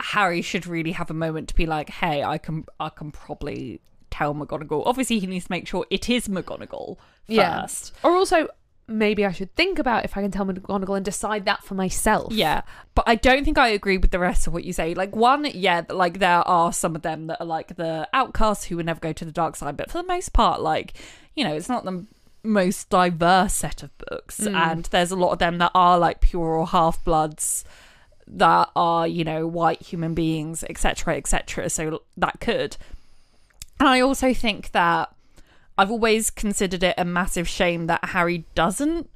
[0.00, 3.80] Harry should really have a moment to be like, "Hey, I can I can probably
[4.10, 6.96] tell McGonagall." Obviously, he needs to make sure it is McGonagall
[7.28, 7.92] first.
[8.02, 8.48] Or also,
[8.86, 12.32] maybe I should think about if I can tell McGonagall and decide that for myself.
[12.32, 12.62] Yeah,
[12.94, 14.94] but I don't think I agree with the rest of what you say.
[14.94, 18.76] Like one, yeah, like there are some of them that are like the outcasts who
[18.76, 20.94] would never go to the dark side, but for the most part, like
[21.34, 22.06] you know, it's not the
[22.42, 24.54] most diverse set of books, mm.
[24.54, 27.64] and there's a lot of them that are like pure or half bloods
[28.26, 31.70] that are you know white human beings, etc., etc.
[31.70, 32.76] So that could,
[33.80, 35.13] and I also think that
[35.76, 39.10] I've always considered it a massive shame that Harry doesn't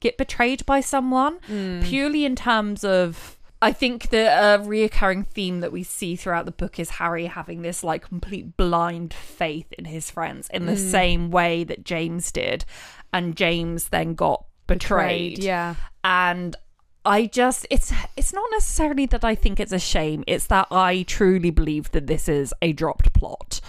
[0.00, 1.38] get betrayed by someone
[1.82, 6.50] purely in terms of I think the uh, reoccurring theme that we see throughout the
[6.52, 11.30] book is Harry having this like complete blind faith in his friends in the same
[11.30, 12.64] way that James did,
[13.12, 15.38] and James then got betrayed.
[15.38, 15.76] Yeah.
[16.02, 16.56] and
[17.04, 20.24] I just it's it's not necessarily that I think it's a shame.
[20.26, 23.60] It's that I truly believe that this is a dropped plot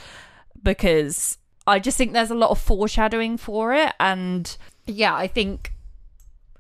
[0.64, 4.56] because I just think there's a lot of foreshadowing for it, and
[4.86, 5.74] yeah, I think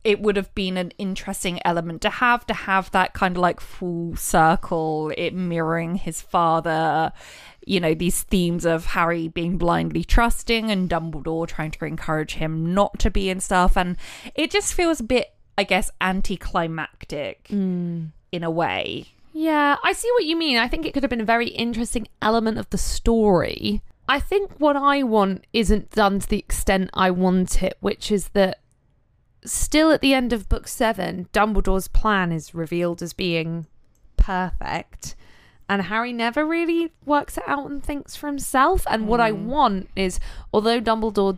[0.04, 3.60] it would have been an interesting element to have to have that kind of like
[3.60, 7.12] full circle it mirroring his father
[7.66, 12.74] you know these themes of harry being blindly trusting and dumbledore trying to encourage him
[12.74, 13.96] not to be and stuff and
[14.36, 18.08] it just feels a bit i guess anticlimactic mm.
[18.32, 20.58] in a way Yeah, I see what you mean.
[20.58, 23.82] I think it could have been a very interesting element of the story.
[24.08, 28.30] I think what I want isn't done to the extent I want it, which is
[28.30, 28.60] that
[29.46, 33.68] still at the end of book seven, Dumbledore's plan is revealed as being
[34.18, 35.16] perfect.
[35.70, 38.86] And Harry never really works it out and thinks for himself.
[38.90, 39.48] And what I hmm.
[39.48, 40.20] want is,
[40.54, 41.38] although Dumbledore,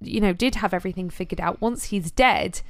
[0.00, 2.60] you know, did have everything figured out, once he's dead,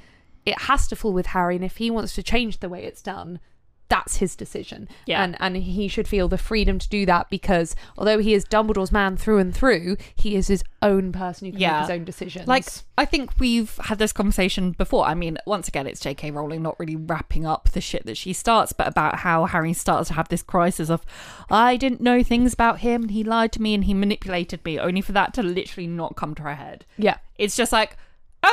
[0.47, 1.57] it has to fall with Harry.
[1.57, 3.41] And if he wants to change the way it's done,
[3.89, 4.89] that's his decision.
[5.07, 5.22] Yeah.
[5.22, 8.91] And and he should feel the freedom to do that because although he is Dumbledore's
[8.91, 11.72] man through and through, he is his own person who can Yeah.
[11.80, 12.49] make his own decisions.
[12.49, 12.64] Like,
[12.97, 15.05] I think we've had this conversation before.
[15.07, 16.30] I mean, once again, it's J.K.
[16.30, 20.09] Rowling not really wrapping up the shit that she starts, but about how Harry starts
[20.09, 21.05] to have this crisis of,
[21.51, 24.78] I didn't know things about him, and he lied to me, and he manipulated me,
[24.78, 26.85] only for that to literally not come to her head.
[26.97, 27.18] yeah.
[27.39, 27.97] It's just like,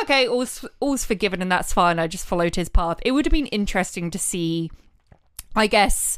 [0.03, 1.99] okay, all's, all's forgiven, and that's fine.
[1.99, 2.97] I just followed his path.
[3.05, 4.71] It would have been interesting to see,
[5.55, 6.17] I guess,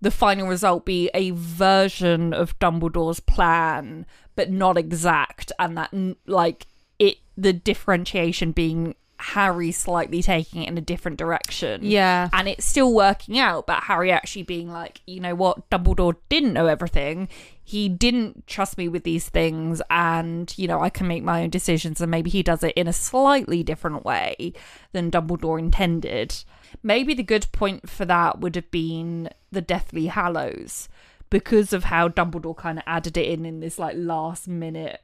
[0.00, 5.94] the final result be a version of Dumbledore's plan, but not exact, and that
[6.26, 6.66] like
[6.98, 11.80] it the differentiation being Harry slightly taking it in a different direction.
[11.84, 12.28] Yeah.
[12.32, 16.52] And it's still working out, but Harry actually being like, you know what, Dumbledore didn't
[16.52, 17.28] know everything.
[17.62, 21.50] He didn't trust me with these things, and, you know, I can make my own
[21.50, 24.52] decisions, and maybe he does it in a slightly different way
[24.90, 26.42] than Dumbledore intended.
[26.82, 30.88] Maybe the good point for that would have been the Deathly Hallows
[31.30, 35.00] because of how Dumbledore kind of added it in in this like last minute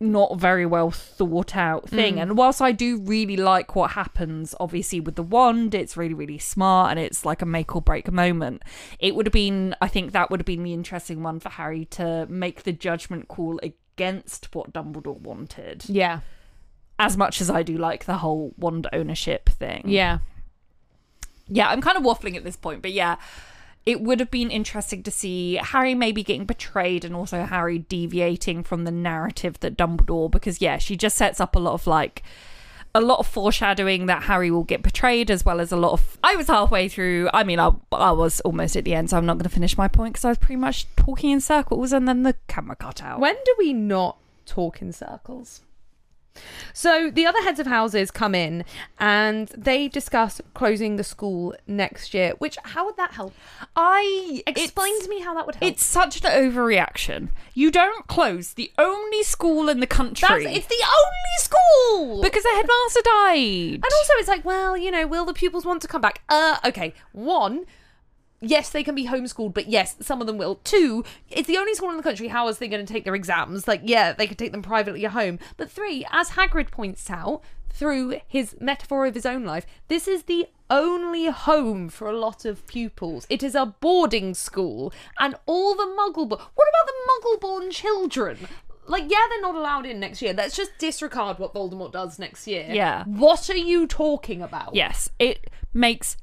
[0.00, 2.16] not very well thought out thing.
[2.16, 2.22] Mm.
[2.22, 6.38] And whilst I do really like what happens, obviously, with the wand, it's really, really
[6.38, 8.62] smart and it's like a make or break moment.
[8.98, 11.84] It would have been, I think that would have been the interesting one for Harry
[11.86, 15.84] to make the judgment call against what Dumbledore wanted.
[15.88, 16.20] Yeah.
[17.00, 19.84] As much as I do like the whole wand ownership thing.
[19.86, 20.18] Yeah.
[21.48, 23.16] Yeah, I'm kind of waffling at this point, but yeah,
[23.86, 28.62] it would have been interesting to see Harry maybe getting betrayed and also Harry deviating
[28.62, 32.22] from the narrative that Dumbledore, because yeah, she just sets up a lot of like
[32.94, 36.18] a lot of foreshadowing that Harry will get betrayed, as well as a lot of.
[36.22, 37.30] I was halfway through.
[37.32, 39.76] I mean, I, I was almost at the end, so I'm not going to finish
[39.76, 43.02] my point because I was pretty much talking in circles, and then the camera cut
[43.02, 43.20] out.
[43.20, 45.60] When do we not talk in circles?
[46.72, 48.64] So the other heads of houses come in
[48.98, 52.34] and they discuss closing the school next year.
[52.38, 53.34] Which how would that help?
[53.76, 55.72] I Explain to me how that would help.
[55.72, 57.30] It's such an overreaction.
[57.54, 62.42] You don't close the only school in the country That's, it's the only school because
[62.42, 63.74] the headmaster died.
[63.74, 66.22] And also, it's like, well, you know, will the pupils want to come back?
[66.28, 66.94] Uh, okay.
[67.12, 67.66] One,
[68.40, 70.56] yes, they can be homeschooled, but yes, some of them will.
[70.64, 72.28] Two, it's the only school in the country.
[72.28, 73.66] How is they going to take their exams?
[73.68, 75.38] Like, yeah, they could take them privately at home.
[75.56, 80.24] But three, as Hagrid points out through his metaphor of his own life, this is
[80.24, 83.26] the only home for a lot of pupils.
[83.30, 86.28] It is a boarding school, and all the Muggle.
[86.28, 88.38] What about the Muggle-born children?
[88.86, 90.32] Like, yeah, they're not allowed in next year.
[90.32, 92.66] Let's just disregard what Voldemort does next year.
[92.70, 93.04] Yeah.
[93.04, 94.74] What are you talking about?
[94.74, 96.16] yes, it makes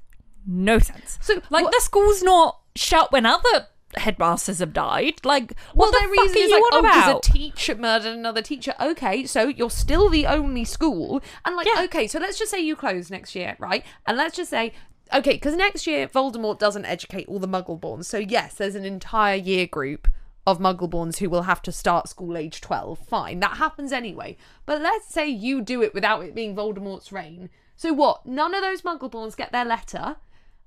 [0.47, 1.17] no sense.
[1.21, 3.67] So, like what- the school's not shut when other
[3.97, 5.13] headmasters have died.
[5.23, 7.27] Like, Well, what the their fuck reason are is you like, on oh, because about?
[7.29, 8.73] a teacher murdered another teacher.
[8.81, 11.83] Okay, so you're still the only school, and like, Yeah.
[11.83, 13.85] okay, so let's just say you close next year, right?
[14.05, 14.73] And let's just say,
[15.13, 19.35] okay, because next year Voldemort doesn't educate all the Muggleborns, so yes, there's an entire
[19.35, 20.09] year group
[20.45, 22.99] of Muggleborns who will have to start school age twelve.
[22.99, 24.35] Fine, that happens anyway.
[24.65, 27.49] But let's say you do it without it being Voldemort's reign.
[27.77, 28.25] So what?
[28.25, 30.17] None of those Muggleborns get their letter.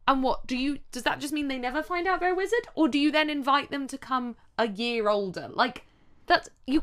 [0.09, 2.67] And what do you does that just mean they never find out they're a wizard
[2.75, 5.51] or do you then invite them to come a year older?
[5.53, 5.85] Like
[6.27, 6.83] that's you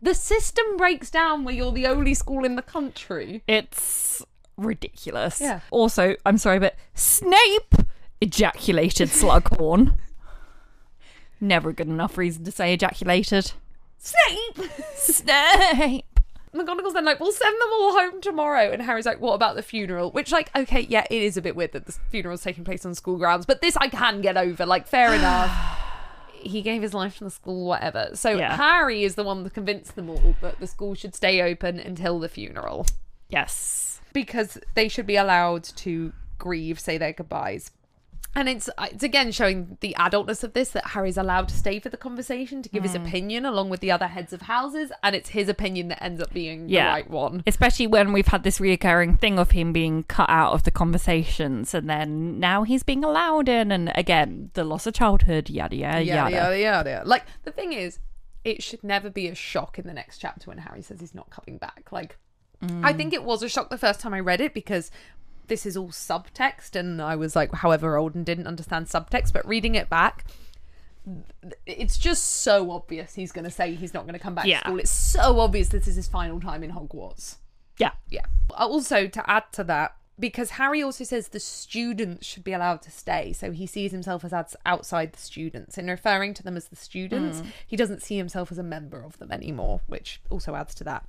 [0.00, 3.42] the system breaks down where you're the only school in the country.
[3.46, 4.24] It's
[4.56, 5.38] ridiculous.
[5.38, 5.60] Yeah.
[5.70, 7.74] Also, I'm sorry, but Snape
[8.22, 9.94] ejaculated Slughorn.
[11.42, 13.52] Never a good enough reason to say ejaculated.
[13.98, 14.70] Snape.
[14.96, 16.11] Snape.
[16.54, 18.70] McGonagall's then like, we'll send them all home tomorrow.
[18.70, 20.10] And Harry's like, what about the funeral?
[20.10, 22.94] Which, like, okay, yeah, it is a bit weird that the funeral's taking place on
[22.94, 24.66] school grounds, but this I can get over.
[24.66, 25.50] Like, fair enough.
[26.34, 28.10] He gave his life to the school, whatever.
[28.14, 28.56] So Yeah.
[28.56, 32.18] Harry is the one that convinced them all that the school should stay open until
[32.18, 32.86] the funeral.
[33.28, 34.00] Yes.
[34.12, 37.70] because they should be allowed to grieve, say their goodbyes.
[38.34, 41.78] And it's uh, it's again showing the adultness of this that Harry's allowed to stay
[41.78, 43.04] for the conversation to give his hmm.
[43.04, 46.32] opinion along with the other heads of houses, and it's his opinion that ends up
[46.32, 46.86] being Yeah.
[46.86, 47.42] the right one.
[47.46, 51.74] Especially when we've had this reoccurring thing of him being cut out of the conversations
[51.74, 56.02] and then now he's being allowed in and again, the loss of childhood, yada yada
[56.02, 56.30] yada.
[56.30, 57.02] yada yada.
[57.04, 57.98] Like the thing is,
[58.44, 61.30] it should never be a shock in the next chapter when Harry says he's not
[61.30, 61.88] coming back.
[61.92, 62.16] Like
[62.62, 62.96] I hmm.
[62.96, 64.90] think it was a shock the first time I read it because
[65.48, 69.46] this is all subtext and I was like however old and didn't understand subtext, but
[69.46, 70.24] reading it back
[71.66, 74.60] it's just so obvious he's going to say he's not going to come back Yeah.
[74.60, 74.78] to school.
[74.78, 77.36] It's so obvious this is his final time in Hogwarts.
[77.78, 77.92] Yeah.
[78.08, 78.26] Yeah.
[78.50, 82.82] Uh, also, to add to that, because Harry also says the students should be allowed
[82.82, 85.78] to stay, so he sees himself as outside the students.
[85.78, 87.46] In referring to them as the students, mm.
[87.66, 91.06] he doesn't see himself as a member of them anymore, which also adds to that.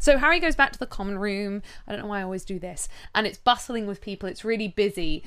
[0.00, 1.62] So Harry goes back to the common room.
[1.86, 4.28] I don't know why I always do this, and it's bustling with people.
[4.28, 5.22] It's really busy.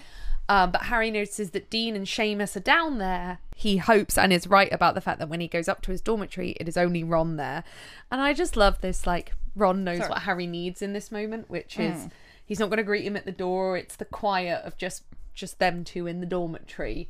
[0.50, 3.40] Um, but Harry notices that Dean and Seamus are down there.
[3.56, 6.00] He hopes and is right about the fact that when he goes up to his
[6.00, 7.66] dormitory, it is only Ron there.
[8.10, 9.06] And I just love this.
[9.06, 12.08] Like Ron knows what Harry needs in this moment, which is
[12.46, 13.78] he's not going to greet him at the door.
[13.78, 15.04] It's the quiet of just
[15.34, 17.10] just them two in the dormitory,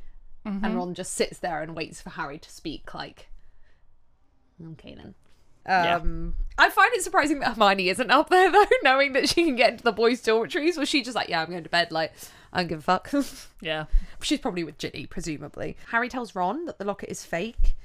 [0.66, 2.94] and Ron just sits there and waits for Harry to speak.
[2.94, 3.28] Like,
[4.74, 5.14] okay then.
[5.68, 5.96] Yeah.
[5.98, 9.56] Um, I find it surprising that Hermione isn't up there though, knowing that she can
[9.56, 10.78] get into the boys' dormitories.
[10.78, 11.92] Was she just like, yeah, I'm going to bed?
[11.92, 12.14] Like,
[12.54, 13.12] I don't give a fuck.
[13.62, 13.86] Yeah.
[14.22, 15.78] She's probably with Ginny, presumably.
[15.90, 17.76] Harry tells Ron that the locket is fake.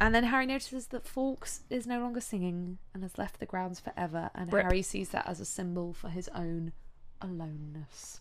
[0.00, 3.80] And then Harry notices that Fawkes is no longer singing and has left the grounds
[3.80, 4.30] forever.
[4.34, 4.62] And Rip.
[4.64, 6.72] Harry sees that as a symbol for his own
[7.20, 8.20] aloneness.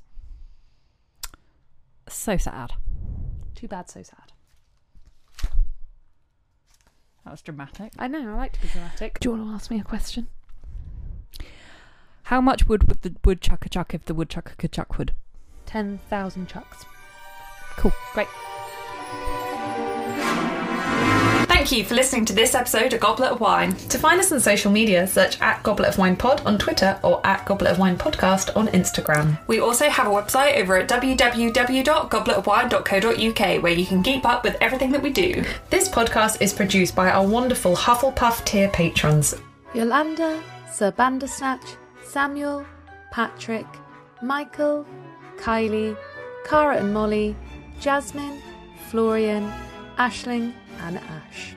[2.09, 2.71] So sad.
[3.53, 4.31] Too bad, so sad.
[7.27, 7.91] That was dramatic.
[7.99, 9.19] I know, I like to be dramatic.
[9.19, 10.27] Do you want to ask me a question?
[12.23, 15.11] How much wood would the woodchucker chuck if the woodchucker could chuck wood?
[15.65, 16.85] 10,000 chucks.
[17.75, 17.91] Cool.
[18.13, 18.29] Great.
[21.67, 23.75] Thank you for listening to this episode of Goblet of Wine.
[23.75, 27.19] To find us on social media, search at Goblet of Wine Pod on Twitter or
[27.27, 29.37] at Goblet of Wine Podcast on Instagram.
[29.47, 34.93] We also have a website over at www.gobletofwine.co.uk where you can keep up with everything
[34.93, 35.43] that we do.
[35.69, 39.35] This podcast is produced by our wonderful Hufflepuff tier patrons
[39.73, 40.41] Yolanda,
[40.71, 42.65] Sir Bandersnatch, Samuel,
[43.11, 43.67] Patrick,
[44.21, 44.85] Michael,
[45.35, 45.97] Kylie,
[46.45, 47.35] Cara and Molly,
[47.81, 48.41] Jasmine,
[48.89, 49.51] Florian,
[49.97, 51.56] Ashling, and Ash.